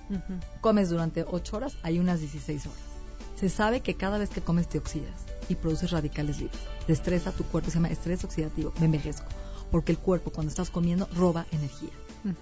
[0.62, 2.80] Comes durante 8 horas, ayunas 16 horas.
[3.36, 6.60] Se sabe que cada vez que comes te oxidas y produces radicales libres.
[6.88, 9.28] Te estresa tu cuerpo, se llama estrés oxidativo, me envejezco.
[9.72, 11.90] porque el cuerpo cuando estás comiendo roba energía.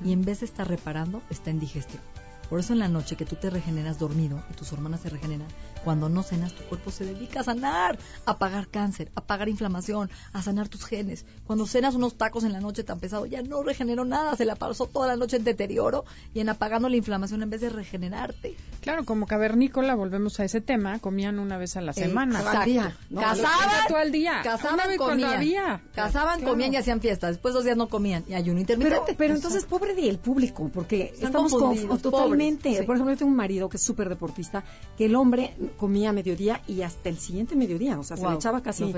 [0.03, 2.01] Y en vez de estar reparando, está en digestión.
[2.49, 5.47] Por eso en la noche que tú te regeneras dormido y tus hormonas se regeneran,
[5.84, 10.09] cuando no cenas, tu cuerpo se dedica a sanar, a pagar cáncer, a pagar inflamación,
[10.34, 11.25] a sanar tus genes.
[11.45, 14.55] Cuando cenas unos tacos en la noche tan pesado, ya no regeneró nada, se la
[14.55, 18.55] pasó toda la noche en deterioro y en apagando la inflamación en vez de regenerarte.
[18.82, 22.39] Claro, como cavernícola, volvemos a ese tema, comían una vez a la semana.
[22.39, 22.95] Exacto.
[23.09, 24.41] No, casaban, todo el día.
[24.43, 25.34] casaban, Una vez cuando comían.
[25.38, 25.82] había.
[25.93, 26.53] Casaban, Claro.
[26.53, 27.32] comían y hacían fiestas.
[27.32, 29.15] Después dos días no comían y ayuno Pero, intermitente.
[29.17, 32.63] pero entonces, pobre del público, porque Están estamos con, confundidos, totalmente.
[32.63, 32.86] pobres, sí.
[32.86, 34.63] Por ejemplo, yo tengo un marido que es súper deportista,
[34.97, 38.36] que el hombre comía a mediodía y hasta el siguiente mediodía, o sea, se le
[38.36, 38.93] echaba casi.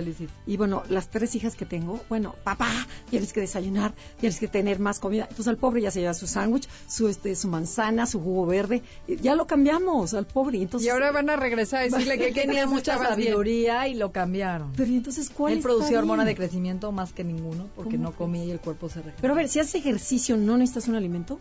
[0.45, 2.69] Y bueno, las tres hijas que tengo, bueno, papá,
[3.09, 5.23] tienes que desayunar, tienes que tener más comida.
[5.23, 8.81] Entonces al pobre ya se lleva su sándwich, su este, su manzana, su jugo verde.
[9.07, 10.61] y Ya lo cambiamos al pobre.
[10.61, 14.73] Entonces, Y ahora van a regresar a decirle que tenía mucha sabiduría y lo cambiaron.
[14.75, 18.15] Pero ¿y entonces, ¿cuál Él producía hormona de crecimiento más que ninguno porque ¿Cómo no
[18.15, 19.21] comía y el cuerpo se regeneró.
[19.21, 21.39] Pero a ver, si haces ejercicio, ¿no necesitas un alimento?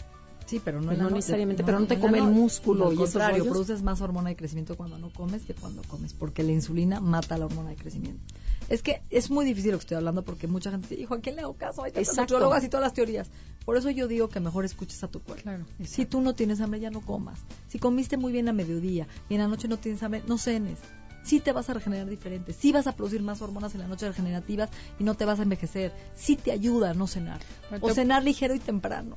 [0.53, 1.14] Sí, pero no, Pero noche.
[1.14, 4.98] necesariamente, pero no te come el músculo Al contrario, produces más hormona de crecimiento cuando
[4.98, 8.22] no comes que cuando comes, porque la insulina mata la hormona de crecimiento.
[8.68, 11.20] Es que es muy difícil lo que estoy hablando porque mucha gente dice, hijo, ¿a
[11.20, 11.84] quién le hago caso?
[11.84, 13.30] Hay tantas nutriólogas y todas las teorías.
[13.64, 15.42] Por eso yo digo que mejor escuches a tu cuerpo.
[15.42, 15.64] Claro.
[15.84, 17.40] Si tú no tienes hambre, ya no comas.
[17.68, 20.80] Si comiste muy bien a mediodía y en la noche no tienes hambre, no cenes.
[21.23, 24.09] Sí te vas a regenerar diferente, sí vas a producir más hormonas en la noche
[24.09, 25.93] regenerativas y no te vas a envejecer.
[26.16, 27.41] Sí te ayuda a no cenar.
[27.81, 29.14] O cenar ligero y temprano.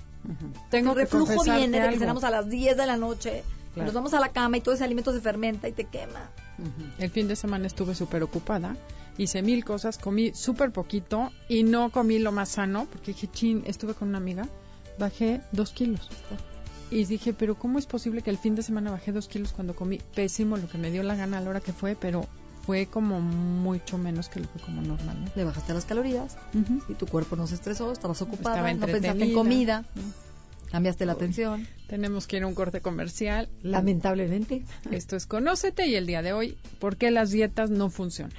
[0.69, 3.87] Tengo el reflujo viene de que cenamos a las 10 de la noche, y Claro.
[3.87, 6.29] nos vamos a la cama y todo ese alimento se fermenta y te quema.
[6.97, 8.77] El fin de semana estuve súper ocupada,
[9.17, 13.63] hice mil cosas, comí súper poquito y no comí lo más sano, porque dije, chin,
[13.65, 14.47] estuve con una amiga,
[14.97, 16.09] bajé dos kilos.
[16.95, 19.75] Y dije, pero ¿cómo es posible que el fin de semana bajé dos kilos cuando
[19.75, 22.25] comí pésimo lo que me dio la gana a la hora que fue, pero
[22.65, 25.31] fue como mucho menos que lo que como normal, ¿no?
[25.35, 26.37] Le bajaste las calorías
[26.87, 29.83] y tu cuerpo no se estresó, estabas ocupada, Estaba no pensaste en comida,
[30.71, 31.67] cambiaste la atención.
[31.87, 33.49] Tenemos que ir a un corte comercial.
[33.61, 34.63] Lamentablemente.
[34.89, 38.37] Esto es Conócete y el día de hoy, ¿por qué las dietas no funcionan?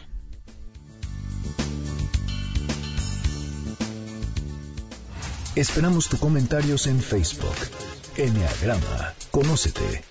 [5.54, 7.95] Esperamos tus comentarios en Facebook.
[8.18, 10.02] Enneagrama, conócete.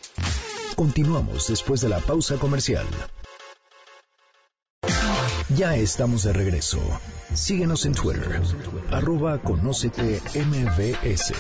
[0.76, 2.86] Continuamos después de la pausa comercial.
[5.58, 6.80] Ya estamos de regreso.
[7.34, 8.42] Síguenos en Twitter,
[8.92, 11.34] arroba conócete MBS.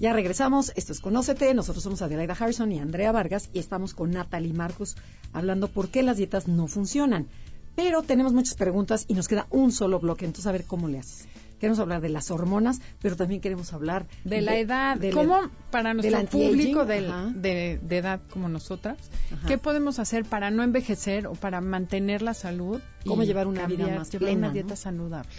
[0.00, 4.10] Ya regresamos, esto es Conócete, nosotros somos Adelaida Harrison y Andrea Vargas y estamos con
[4.10, 4.96] Natalie Marcos
[5.34, 7.28] hablando por qué las dietas no funcionan.
[7.74, 11.00] Pero tenemos muchas preguntas y nos queda un solo bloque, entonces a ver cómo le
[11.00, 11.26] haces.
[11.58, 15.40] Queremos hablar de las hormonas, pero también queremos hablar De la edad, de la- ¿cómo
[15.70, 17.32] para del nuestro público del- Ajá.
[17.34, 18.98] de, de edad como nosotras,
[19.32, 19.46] Ajá.
[19.46, 22.80] qué podemos hacer para no envejecer o para mantener la salud?
[23.04, 24.52] y Cómo llevar una vida más llevar plena, una ¿no?
[24.52, 25.30] dieta saludable.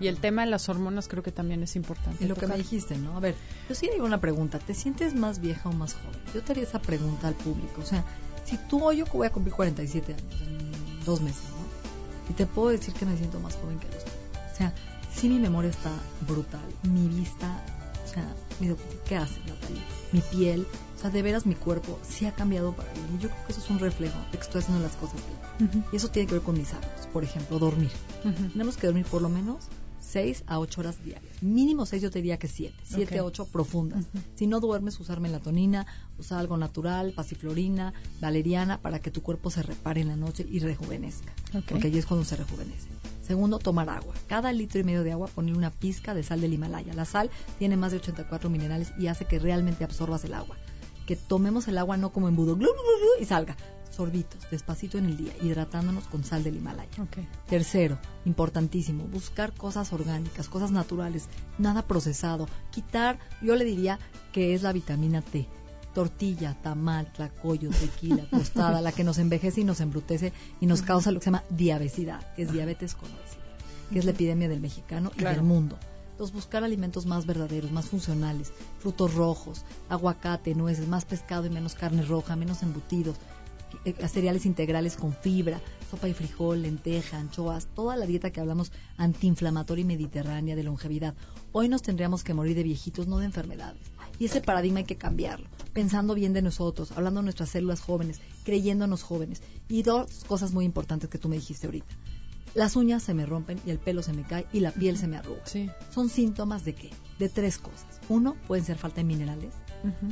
[0.00, 2.24] Y el tema de las hormonas creo que también es importante.
[2.24, 3.16] Y lo que me dijiste, ¿no?
[3.16, 3.34] A ver,
[3.68, 4.58] yo sí digo una pregunta.
[4.58, 6.18] ¿Te sientes más vieja o más joven?
[6.34, 7.82] Yo te haría esa pregunta al público.
[7.82, 8.04] O sea,
[8.44, 12.30] si tú hoy yo voy a cumplir 47 años en dos meses, ¿no?
[12.30, 13.96] Y te puedo decir que me siento más joven que los.
[14.04, 14.72] O sea,
[15.18, 15.90] sí mi memoria está
[16.28, 16.64] brutal.
[16.84, 17.64] Mi vista,
[18.04, 18.34] o sea,
[19.06, 19.82] ¿qué haces, Natalia?
[20.12, 20.66] Mi piel,
[20.96, 22.88] o sea, de veras mi cuerpo sí ha cambiado para.
[22.94, 25.20] Y yo creo que eso es un reflejo de que estoy haciendo las cosas
[25.58, 25.84] bien.
[25.92, 27.06] Y eso tiene que ver con mis hábitos.
[27.12, 27.90] Por ejemplo, dormir.
[28.52, 29.64] Tenemos que dormir por lo menos
[30.00, 31.42] 6 a 8 horas diarias.
[31.42, 32.74] Mínimo 6 yo te diría que 7.
[32.84, 33.28] 7 a Ok.
[33.28, 34.06] 8 profundas.
[34.36, 35.86] Si no duermes, usar melatonina,
[36.18, 40.60] usar algo natural, pasiflorina, valeriana, para que tu cuerpo se repare en la noche y
[40.60, 41.32] rejuvenezca.
[41.68, 42.88] Porque ahí es cuando se rejuvenece.
[43.28, 44.14] Segundo, tomar agua.
[44.26, 46.94] Cada litro y medio de agua poner una pizca de sal del Himalaya.
[46.94, 50.56] La sal tiene más de 84 minerales y hace que realmente absorbas el agua.
[51.06, 53.54] Que tomemos el agua no como embudo, glu, glu, glu, glu, y salga.
[53.90, 57.02] Sorbitos, despacito en el día, hidratándonos con sal del Himalaya.
[57.02, 57.18] Ok.
[57.48, 62.48] Tercero, importantísimo, buscar cosas orgánicas, cosas naturales, nada procesado.
[62.70, 63.98] Quitar, yo le diría
[64.32, 65.48] que es la vitamina T.
[65.98, 71.10] Tortilla, tamal, tlacoyo, tequila, tostada, la que nos envejece y nos embrutece y nos causa
[71.10, 73.42] lo que se llama diabesidad, que es diabetes con obesidad,
[73.92, 75.76] que es la epidemia del mexicano y del mundo.
[76.12, 81.74] Entonces, buscar alimentos más verdaderos, más funcionales, frutos rojos, aguacate, nueces, más pescado y menos
[81.74, 83.16] carne roja, menos embutidos,
[83.84, 88.70] eh, cereales integrales con fibra, sopa y frijol, lenteja, anchoas, toda la dieta que hablamos
[88.98, 91.16] antiinflamatoria y mediterránea de longevidad.
[91.50, 93.97] Hoy nos tendríamos que morir de viejitos, no de enfermedades.
[94.18, 98.20] Y ese paradigma hay que cambiarlo, pensando bien de nosotros, hablando de nuestras células jóvenes,
[98.44, 99.42] creyéndonos jóvenes.
[99.68, 101.94] Y dos cosas muy importantes que tú me dijiste ahorita.
[102.54, 105.06] Las uñas se me rompen y el pelo se me cae y la piel se
[105.06, 105.42] me arruga.
[105.44, 105.70] Sí.
[105.92, 106.90] Son síntomas de qué?
[107.18, 108.00] De tres cosas.
[108.08, 109.54] Uno, pueden ser falta de minerales.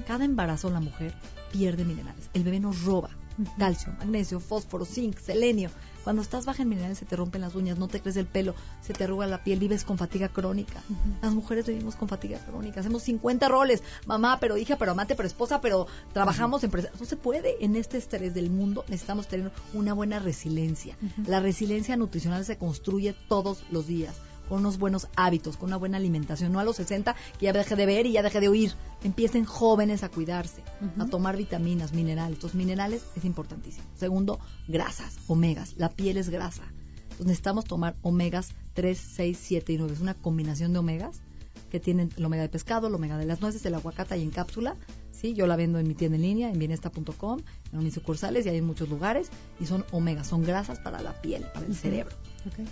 [0.07, 1.13] Cada embarazo la mujer
[1.51, 2.31] pierde minerales.
[2.35, 3.11] El bebé nos roba.
[3.59, 5.71] calcio, magnesio, fósforo, zinc, selenio.
[6.07, 8.55] Cuando estás baja en minerales se te rompen las uñas, no te crece el pelo,
[8.81, 10.81] se te arruga la piel, vives con fatiga crónica.
[11.21, 15.27] Las mujeres vivimos con fatiga crónica, hacemos 50 roles, mamá, pero hija, pero amante, pero
[15.27, 16.91] esposa, pero trabajamos en empresa.
[17.01, 20.97] No se puede en este estrés del mundo, necesitamos tener una buena resiliencia.
[21.27, 24.15] La resiliencia nutricional se construye todos los días
[24.49, 27.77] con unos buenos hábitos, con una buena alimentación, no a los 60 que ya deje
[27.77, 28.73] de ver y ya deje de oír.
[29.03, 30.63] Empiecen jóvenes a cuidarse,
[30.99, 32.43] a tomar vitaminas, minerales.
[32.43, 33.87] Los minerales es importantísimo.
[33.97, 34.39] Segundo,
[34.69, 35.75] grasas, omegas.
[35.77, 36.65] La piel es grasa.
[37.03, 39.95] Entonces necesitamos tomar omegas 3, 6, 7 y 9.
[39.95, 41.23] Es una combinación de omegas
[41.71, 44.31] que tienen el omega de pescado, el omega de las nueces, el aguacate y en
[44.31, 44.77] cápsula.
[45.13, 47.41] Sí, yo la vendo en mi tienda en línea, en bienesta.com,
[47.73, 49.31] en mis sucursales y hay en muchos lugares.
[49.59, 52.15] Y son omegas, son grasas para la piel, para el cerebro.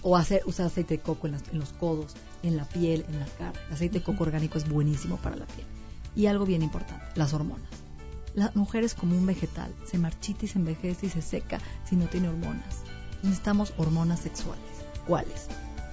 [0.02, 3.60] O hacer, usar aceite de coco en, los codos, en la piel, en la cara.
[3.68, 5.66] El aceite de coco orgánico es buenísimo para la piel.
[6.14, 7.68] Y algo bien importante, las hormonas.
[8.34, 11.96] La mujer es como un vegetal, se marchita y se envejece y se seca si
[11.96, 12.82] no tiene hormonas.
[13.22, 14.64] Necesitamos hormonas sexuales.
[15.06, 15.48] ¿Cuáles?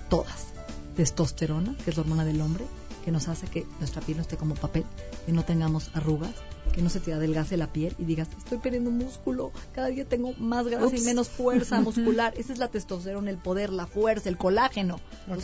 [0.09, 0.47] Todas.
[0.95, 2.65] Testosterona, que es la hormona del hombre,
[3.03, 4.85] que nos hace que nuestra piel no esté como papel,
[5.25, 6.33] que no tengamos arrugas,
[6.73, 10.33] que no se te adelgace la piel y digas, estoy perdiendo músculo, cada día tengo
[10.37, 12.33] más grasa y menos fuerza muscular.
[12.37, 14.99] Esa es la testosterona, el poder, la fuerza, el colágeno.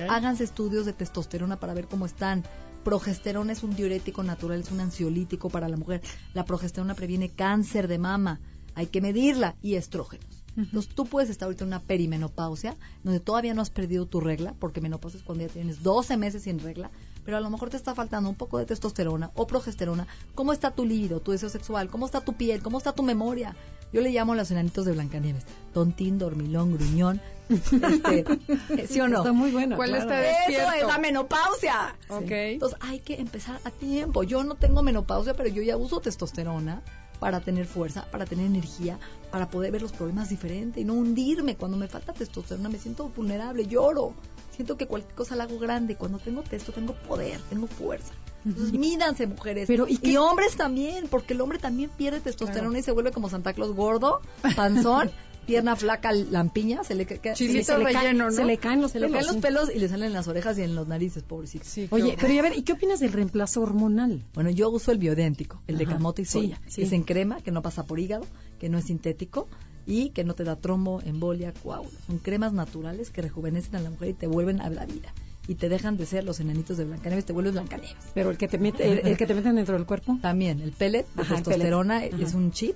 [0.10, 2.44] háganse estudios de testosterona para ver cómo están.
[2.84, 6.02] Progesterona es un diurético natural, es un ansiolítico para la mujer.
[6.34, 8.40] La progesterona previene cáncer de mama.
[8.76, 10.46] Hay que medirla y estrógenos.
[10.56, 14.56] Entonces tú puedes estar ahorita en una perimenopausia, donde todavía no has perdido tu regla,
[14.60, 16.90] porque menopausia es cuando ya tienes 12 meses sin regla,
[17.28, 20.08] pero a lo mejor te está faltando un poco de testosterona o progesterona.
[20.34, 21.90] ¿Cómo está tu libido, tu deseo sexual?
[21.90, 22.64] ¿Cómo está tu piel?
[22.64, 23.54] ¿Cómo está tu memoria?
[23.92, 25.44] Yo le llamo a los enanitos de Blancanieves.
[25.74, 27.20] Tontín, dormilón, gruñón.
[27.50, 28.24] Este,
[28.88, 29.18] ¿Sí o no?
[29.18, 29.76] Está muy bueno.
[29.76, 30.72] ¿Cuál está despierto?
[30.72, 31.98] Eso es la menopausia.
[32.10, 34.24] Entonces hay que empezar a tiempo.
[34.24, 36.82] Yo no tengo menopausia, pero yo ya uso testosterona
[37.20, 39.00] para tener fuerza, para tener energía,
[39.32, 41.58] para poder ver los problemas diferente y no hundirme.
[41.58, 44.14] Cuando me falta testosterona me siento vulnerable, lloro
[44.58, 45.96] siento que cualquier cosa la hago grande.
[45.96, 48.14] Cuando tengo texto, tengo poder, tengo fuerza.
[48.44, 49.68] Entonces, mídanse, mujeres.
[49.68, 53.54] Pero, ¿y, hombres también, porque el hombre también pierde testosterona y se vuelve como Santa
[53.54, 54.22] Claus gordo,
[54.56, 55.12] panzón.
[55.46, 58.30] pierna flaca, lampiña, se le, se, se, le caen, ¿no?
[58.32, 59.12] se le caen los se pelos.
[59.12, 61.66] Le caen los pelos y le salen en las orejas y en los narices, pobrecito.
[61.92, 64.26] Oye, pero a ver, ¿y qué opinas del reemplazo hormonal?
[64.34, 67.52] Bueno, yo uso el biodéntico, el de camote y soya, que es en crema, que
[67.52, 68.26] no pasa por hígado,
[68.60, 69.48] que no es sintético
[69.88, 71.98] y que no te da trombo, embolia, coágulos.
[72.06, 75.14] Son cremas naturales que rejuvenecen a la mujer y te vuelven a la vida.
[75.48, 77.96] Y te dejan de ser los enanitos de Blancanieves, te vuelves Blancanieves.
[78.14, 80.20] Pero el que te mete, el, que te meten dentro del cuerpo.
[80.22, 82.76] También, el pellet de testosterona es un chip,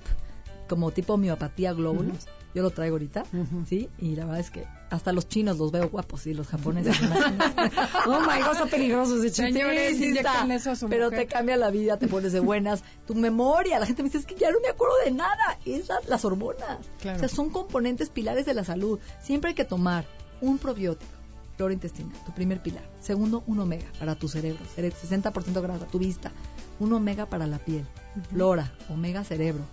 [0.68, 2.28] como tipo miopatía glóbulos.
[2.54, 3.24] Yo lo traigo ahorita,
[3.66, 3.88] ¿sí?
[3.98, 6.94] Y la verdad es que hasta los chinos los veo guapos y los japoneses.
[8.06, 11.96] oh my God, son peligrosos de Señores, eso a su Pero te cambia la vida,
[11.96, 12.82] te pones de buenas.
[13.06, 15.58] Tu memoria, la gente me dice, es que ya no me acuerdo de nada.
[15.64, 16.78] Es las hormonas.
[16.98, 19.00] O sea, son componentes pilares de la salud.
[19.22, 20.04] Siempre hay que tomar
[20.42, 21.10] un probiótico,
[21.56, 22.84] flora intestinal, tu primer pilar.
[23.00, 26.32] Segundo, un omega para tu cerebro, 60% grasa, tu vista.
[26.80, 27.86] Un omega para la piel,
[28.30, 29.64] flora, omega cerebro,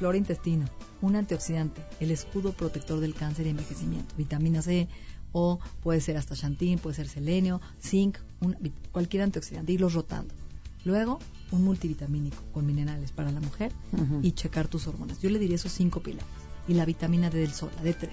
[0.00, 0.64] flora intestino,
[1.02, 4.88] un antioxidante, el escudo protector del cáncer y envejecimiento, vitamina C
[5.32, 8.16] o puede ser hasta xantín, puede ser selenio, zinc,
[8.92, 10.32] cualquier antioxidante, irlos rotando.
[10.86, 11.18] Luego,
[11.50, 13.72] un multivitamínico con minerales para la mujer
[14.22, 15.20] y checar tus hormonas.
[15.20, 16.24] Yo le diría esos cinco pilares.
[16.66, 18.08] Y la vitamina D del sol, la D3.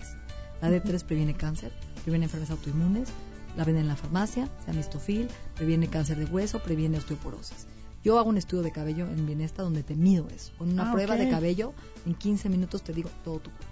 [0.61, 1.71] La D3 previene cáncer,
[2.03, 3.07] previene enfermedades autoinmunes,
[3.55, 7.65] la venden en la farmacia, se amistofil, previene cáncer de hueso, previene osteoporosis.
[8.07, 10.53] Yo hago un estudio de cabello en Bienesta donde te mido eso.
[10.57, 11.73] Con una ah, prueba de cabello,
[12.05, 13.67] en 15 minutos te digo todo tu cuerpo.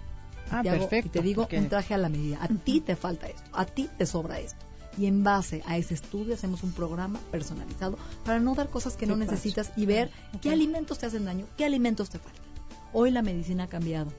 [0.50, 1.06] Ah, perfecto.
[1.06, 2.36] y te digo un traje a la medida.
[2.42, 4.66] A ti te falta esto, a ti te sobra esto.
[4.98, 9.06] Y en base a ese estudio hacemos un programa personalizado para no dar cosas que
[9.06, 10.10] no necesitas y ver
[10.42, 12.44] qué alimentos te hacen daño, qué alimentos te faltan.
[12.92, 14.12] Hoy la medicina ha cambiado.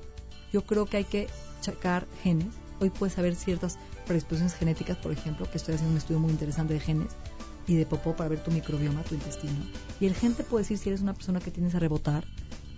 [0.51, 1.27] Yo creo que hay que
[1.61, 2.55] checar genes.
[2.79, 6.73] Hoy puedes saber ciertas predisposiciones genéticas, por ejemplo, que estoy haciendo un estudio muy interesante
[6.73, 7.15] de genes
[7.67, 9.53] y de popó para ver tu microbioma, tu intestino.
[9.99, 12.25] Y el gente puede decir si eres una persona que tienes a rebotar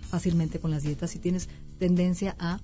[0.08, 2.60] fácilmente con las dietas, si tienes tendencia a,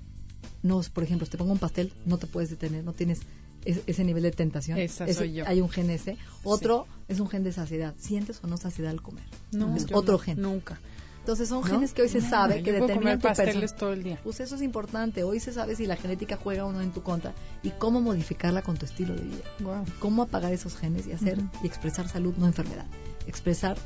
[0.62, 3.20] no, por ejemplo, si te pongo un pastel, no te puedes detener, no tienes
[3.64, 4.79] ese nivel de tentación.
[4.79, 5.45] Esa soy yo.
[5.47, 6.16] Hay un gen ese.
[6.45, 7.95] Otro es un gen de saciedad.
[7.99, 9.24] ¿Sientes o no saciedad al comer?
[9.53, 10.41] No, es otro gen.
[10.41, 10.81] Nunca.
[11.27, 14.16] Entonces son genes que hoy se sabe que determinan tu pasteles todo el día.
[14.22, 15.24] Pues eso es importante.
[15.24, 18.62] Hoy se sabe si la genética juega o no en tu contra y cómo modificarla
[18.62, 19.83] con tu estilo de vida.
[19.99, 22.87] Cómo apagar esos genes y hacer y expresar salud, no enfermedad.
[23.27, 23.77] Expresar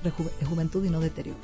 [0.46, 1.38] juventud y no deterioro.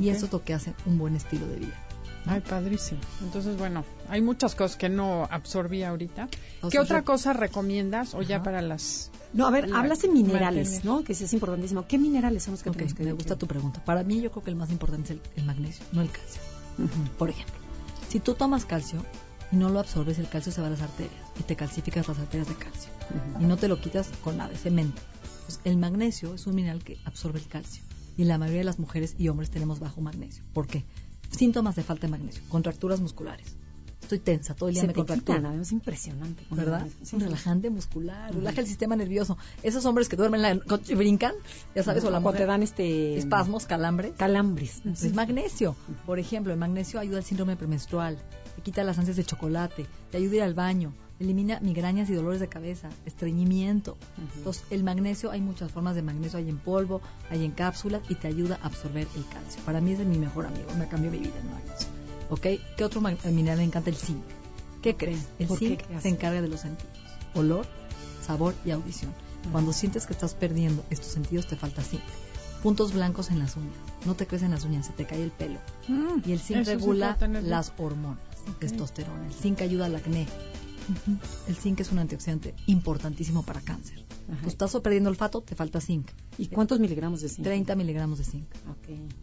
[0.00, 1.78] Y eso es lo que hace un buen estilo de vida.
[2.26, 3.00] Ay, padrísimo.
[3.22, 6.28] Entonces, bueno, hay muchas cosas que no absorbí ahorita.
[6.70, 9.10] ¿Qué otra cosa recomiendas o ya para las...
[9.32, 11.02] No, a ver, hablas de minerales, ¿no?
[11.04, 11.86] Que sí es importantísimo.
[11.86, 13.84] ¿Qué minerales son los que que Me gusta tu pregunta.
[13.84, 16.40] Para mí yo creo que el más importante es el, magnesio, no el calcio.
[17.18, 17.54] Por ejemplo,
[18.08, 19.04] Si tú tomas calcio
[19.50, 22.18] y no lo absorbes, el calcio se va a las arterias y te calcificas las
[22.18, 22.90] arterias de calcio.
[23.40, 25.00] Y no te lo quitas con nada, es cemento.
[25.40, 27.82] Entonces, el magnesio es un mineral que absorbe el calcio.
[28.16, 30.44] Y la mayoría de las mujeres y hombres tenemos bajo magnesio.
[30.52, 30.84] ¿Por qué?
[31.36, 33.56] Síntomas de falta de magnesio, contracturas musculares.
[34.02, 36.44] Estoy tensa, todo el día Se me quitan, es impresionante.
[36.50, 36.86] ¿verdad?
[37.00, 39.38] Es un relajante muscular, relaja el sistema nervioso.
[39.62, 41.32] Esos hombres que duermen en la noche brincan,
[41.74, 44.12] ya sabes, o la mujer, te dan este espasmos, calambres.
[44.16, 44.82] calambres.
[44.84, 45.76] Es magnesio.
[46.04, 48.18] Por ejemplo, el magnesio ayuda al síndrome premenstrual,
[48.56, 50.92] te quita las ansias de chocolate, te ayuda a ir al baño,
[51.22, 53.96] elimina migrañas y dolores de cabeza, estreñimiento.
[54.36, 57.00] Entonces, el magnesio, hay muchas formas de magnesio, hay en polvo,
[57.30, 59.62] hay en cápsulas y te ayuda a absorber el calcio.
[59.64, 61.86] Para mí ese es mi mejor amigo, me cambió mi vida en años.
[62.30, 62.46] ¿Ok?
[62.76, 63.90] ¿Qué otro mag- mineral me encanta?
[63.90, 64.22] El zinc.
[64.82, 65.28] ¿Qué crees?
[65.38, 66.92] El zinc se encarga de los sentidos,
[67.34, 67.66] olor,
[68.26, 69.12] sabor y audición.
[69.52, 72.02] Cuando sientes que estás perdiendo estos sentidos, te falta zinc.
[72.62, 73.74] Puntos blancos en las uñas.
[74.06, 75.58] No te crecen las uñas, se te cae el pelo.
[75.88, 77.08] Mm, Y el zinc regula
[77.50, 78.18] las hormonas,
[78.60, 79.26] testosterona.
[79.26, 80.26] El zinc ayuda al acné.
[81.48, 84.04] El zinc es un antioxidante importantísimo para cáncer.
[84.30, 84.42] Ajá.
[84.42, 86.10] Tú estás perdiendo olfato, te falta zinc.
[86.38, 87.44] ¿Y cuántos miligramos de zinc?
[87.44, 88.46] 30 miligramos de zinc.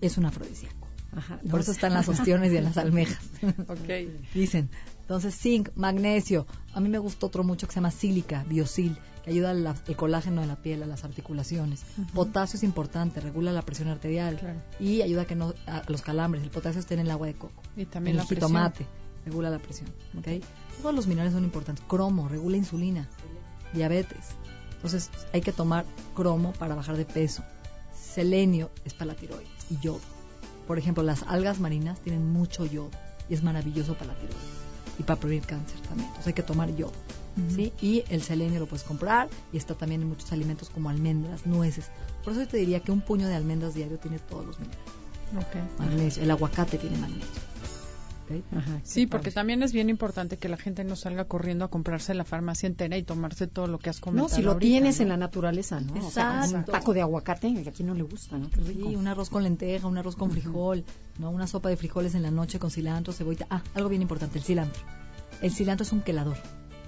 [0.02, 0.88] Es un afrodisíaco.
[1.16, 1.40] Ajá.
[1.50, 3.20] Por eso están las ostiones y en las almejas.
[3.68, 4.34] Ok.
[4.34, 4.70] Dicen.
[5.02, 6.46] Entonces, zinc, magnesio.
[6.74, 9.96] A mí me gustó otro mucho que se llama sílica, biosil, que ayuda al el
[9.96, 11.84] colágeno en la piel, a las articulaciones.
[12.14, 14.62] Potasio es importante, regula la presión arterial Claro.
[14.80, 16.44] y ayuda a que no a los calambres.
[16.44, 17.64] El potasio está en el agua de coco.
[17.76, 18.52] Y también en la el presión.
[19.30, 19.90] Regula la presión.
[20.18, 20.44] ¿ok?
[20.82, 21.86] Todos los minerales son importantes.
[21.88, 23.08] Cromo, regula insulina,
[23.74, 24.36] diabetes.
[24.76, 27.44] Entonces, hay que tomar cromo para bajar de peso.
[27.94, 30.02] Selenio es para la tiroides y yodo.
[30.68, 32.92] Por ejemplo, las algas marinas tienen mucho yodo
[33.30, 34.60] y es maravilloso para la tiroides
[34.98, 36.08] y para prevenir cáncer también.
[36.08, 36.94] Entonces, hay que tomar yodo.
[37.56, 37.74] ¿sí?
[37.82, 41.90] Y el selenio lo puedes comprar y está también en muchos alimentos como almendras, nueces.
[42.24, 45.00] Por eso yo te diría que un puño de almendras diario tiene todos los minerales.
[45.38, 45.80] Ok.
[45.80, 46.24] Magnesio.
[46.24, 47.42] El aguacate tiene magnesio.
[48.84, 52.26] Sí, porque también es bien importante que la gente no salga corriendo a comprarse la
[52.26, 54.30] farmacia entera y tomarse todo lo que has comentado.
[54.30, 55.04] No, si lo ahorita, tienes ¿no?
[55.04, 56.06] en la naturaleza, ¿no?
[56.06, 56.72] O sea, un Exacto.
[56.72, 58.50] taco de aguacate, que a quien no le gusta, ¿no?
[58.50, 58.90] Qué rico.
[58.90, 60.84] Sí, un arroz con lenteja, un arroz con frijol,
[61.18, 63.48] no una sopa de frijoles en la noche con cilantro, cebollita.
[63.50, 64.82] Ah, algo bien importante, el cilantro.
[65.42, 66.38] El cilantro es un quelador.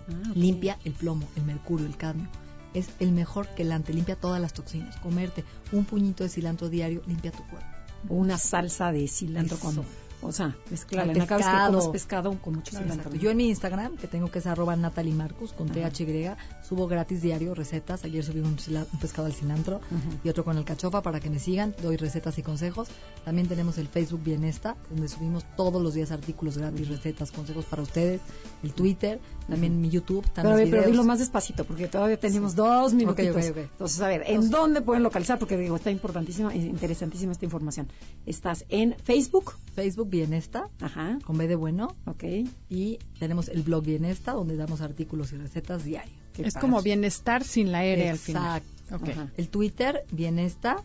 [0.10, 0.32] Ah.
[0.36, 2.28] Limpia el plomo, el mercurio, el cadmio.
[2.74, 4.96] Es el mejor quelante, limpia todas las toxinas.
[4.98, 7.68] Comerte un puñito de cilantro diario limpia tu cuerpo.
[8.10, 9.66] Una salsa de cilantro Eso.
[9.66, 9.86] con...
[10.24, 11.92] O sea, En cada vez que pescado.
[11.92, 13.14] pescado con mucho cilantro.
[13.16, 15.90] Yo en mi Instagram, que tengo que es arroba con Ajá.
[15.90, 16.32] THY,
[16.68, 18.04] subo gratis diario recetas.
[18.04, 18.56] Ayer subí un,
[19.00, 19.82] pescado al cilantro
[20.24, 21.76] y otro con el cachofa para que me sigan.
[21.82, 22.90] Doy recetas y consejos.
[23.26, 27.82] También tenemos el Facebook Bienesta, donde subimos todos los días artículos gratis, recetas, consejos para
[27.82, 28.22] ustedes.
[28.64, 29.20] El Twitter,
[29.50, 30.92] también mi YouTube, Pero, también pero videos.
[30.92, 33.36] dilo más despacito, porque todavía tenemos dos minutitos.
[33.46, 33.58] ok, ok.
[33.58, 35.40] Entonces, a ver, ¿en dónde pueden localizar?
[35.40, 37.88] Porque digo, está importantísima, interesantísima esta información.
[38.26, 39.56] Estás en Facebook.
[39.74, 41.18] Facebook Bienesta, Ajá.
[41.26, 41.96] con B de bueno.
[42.06, 42.24] Ok.
[42.70, 46.14] Y tenemos el blog Bienesta, donde damos artículos y recetas diario.
[46.34, 48.62] Qué Es como bienestar sin la R al final.
[48.62, 48.96] Exacto.
[49.04, 49.10] Ok.
[49.10, 49.32] Ajá.
[49.38, 50.78] El Twitter, Bienesta,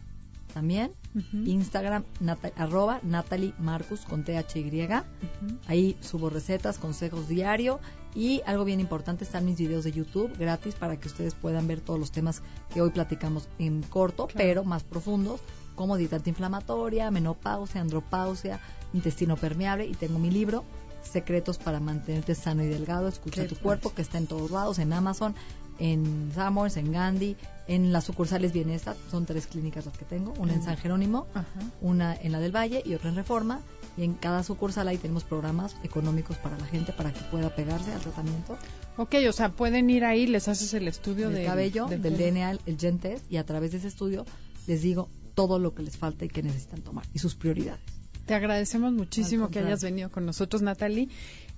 [0.54, 0.92] también.
[1.32, 4.84] Instagram, nata- arroba Natalie Marcus con THY.
[4.84, 5.58] Ujú.
[5.66, 7.80] Ahí subo recetas, consejos diario
[8.14, 11.80] y algo bien importante están mis videos de YouTube gratis para que ustedes puedan ver
[11.80, 14.38] todos los temas que hoy platicamos en corto, Claro.
[14.46, 15.40] pero más profundos,
[15.76, 18.58] como dieta antiinflamatoria, menopausia, andropausia,
[18.92, 20.64] intestino permeable y tengo mi libro
[21.02, 24.80] Secretos para mantenerte sano y delgado, escucha Qué tu cuerpo que está en todos lados,
[24.80, 25.36] en Amazon,
[25.78, 27.36] en Summers, en Gandhi,
[27.68, 30.64] en las sucursales Bienestar, son tres clínicas las que tengo, una en Mm.
[30.64, 31.46] San Jerónimo, Ajá.
[31.80, 33.60] una en la del Valle y otra en Reforma.
[33.96, 37.92] Y en cada sucursal ahí tenemos programas económicos para la gente para que pueda pegarse
[37.94, 38.58] al tratamiento
[38.98, 42.02] Ok, o sea, pueden ir ahí, les haces el estudio del de- cabello, del.
[42.02, 44.26] DNA, el Gen Test, y a través de ese estudio
[44.66, 47.80] les digo todo lo que les falta y que necesitan tomar y sus prioridades.
[48.26, 51.08] Te agradecemos muchísimo que hayas venido con nosotros, Natalie.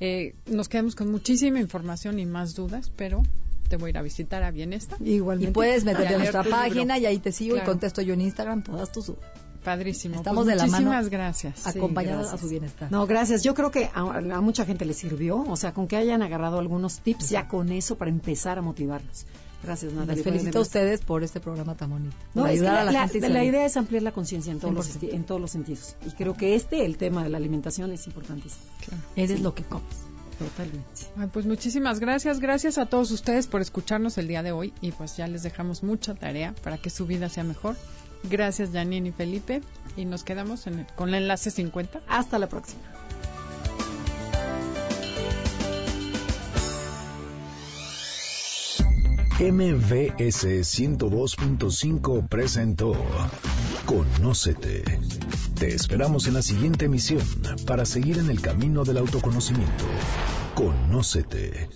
[0.00, 3.22] Eh, nos quedamos con muchísima información y más dudas, pero
[3.70, 4.96] te voy a ir a visitar a Bienesta.
[5.02, 5.50] Igualmente.
[5.50, 6.58] Y puedes meterte leer nuestra libro.
[6.58, 7.66] página y ahí te sigo Claro.
[7.70, 9.24] y contesto yo en Instagram todas tus dudas,
[9.64, 10.16] Padrísimo.
[10.16, 11.58] Estamos Pues de la mano Muchísimas gracias.
[11.60, 12.40] Sí, acompañadas a gracias.
[12.42, 12.92] su bienestar.
[12.92, 13.42] No, gracias.
[13.42, 15.38] Yo creo que a, a mucha gente le sirvió.
[15.42, 19.24] O sea, con que hayan agarrado algunos tips ya con eso para empezar a motivarlos.
[19.62, 20.14] Gracias, Natalia.
[20.14, 22.16] Les felicito a ustedes por este programa tan bonito.
[22.34, 23.28] No, por es que ayudar la, a la, la- gente.
[23.28, 25.00] la idea es ampliar la conciencia en, todos los 100%.
[25.00, 25.96] esti- en todos los sentidos.
[26.06, 28.62] Y creo que este, el tema de la alimentación, es importantísimo.
[28.86, 29.02] Claro.
[29.16, 29.96] Eres lo que comes.
[30.38, 30.86] Totalmente.
[31.16, 32.38] Ay, pues muchísimas gracias.
[32.38, 35.82] Gracias a todos ustedes por escucharnos el día de hoy y pues ya les dejamos
[35.82, 37.74] mucha tarea para que su vida sea mejor.
[38.30, 39.60] Gracias, Janine y Felipe.
[39.96, 42.00] Y nos quedamos en el- con el enlace 50.
[42.06, 42.80] Hasta la próxima.
[49.40, 52.92] MVS 102.5 presentó
[53.86, 54.82] Conócete.
[55.54, 57.22] Te esperamos en la siguiente emisión
[57.64, 59.84] para seguir en el camino del autoconocimiento.
[60.56, 61.68] Conócete.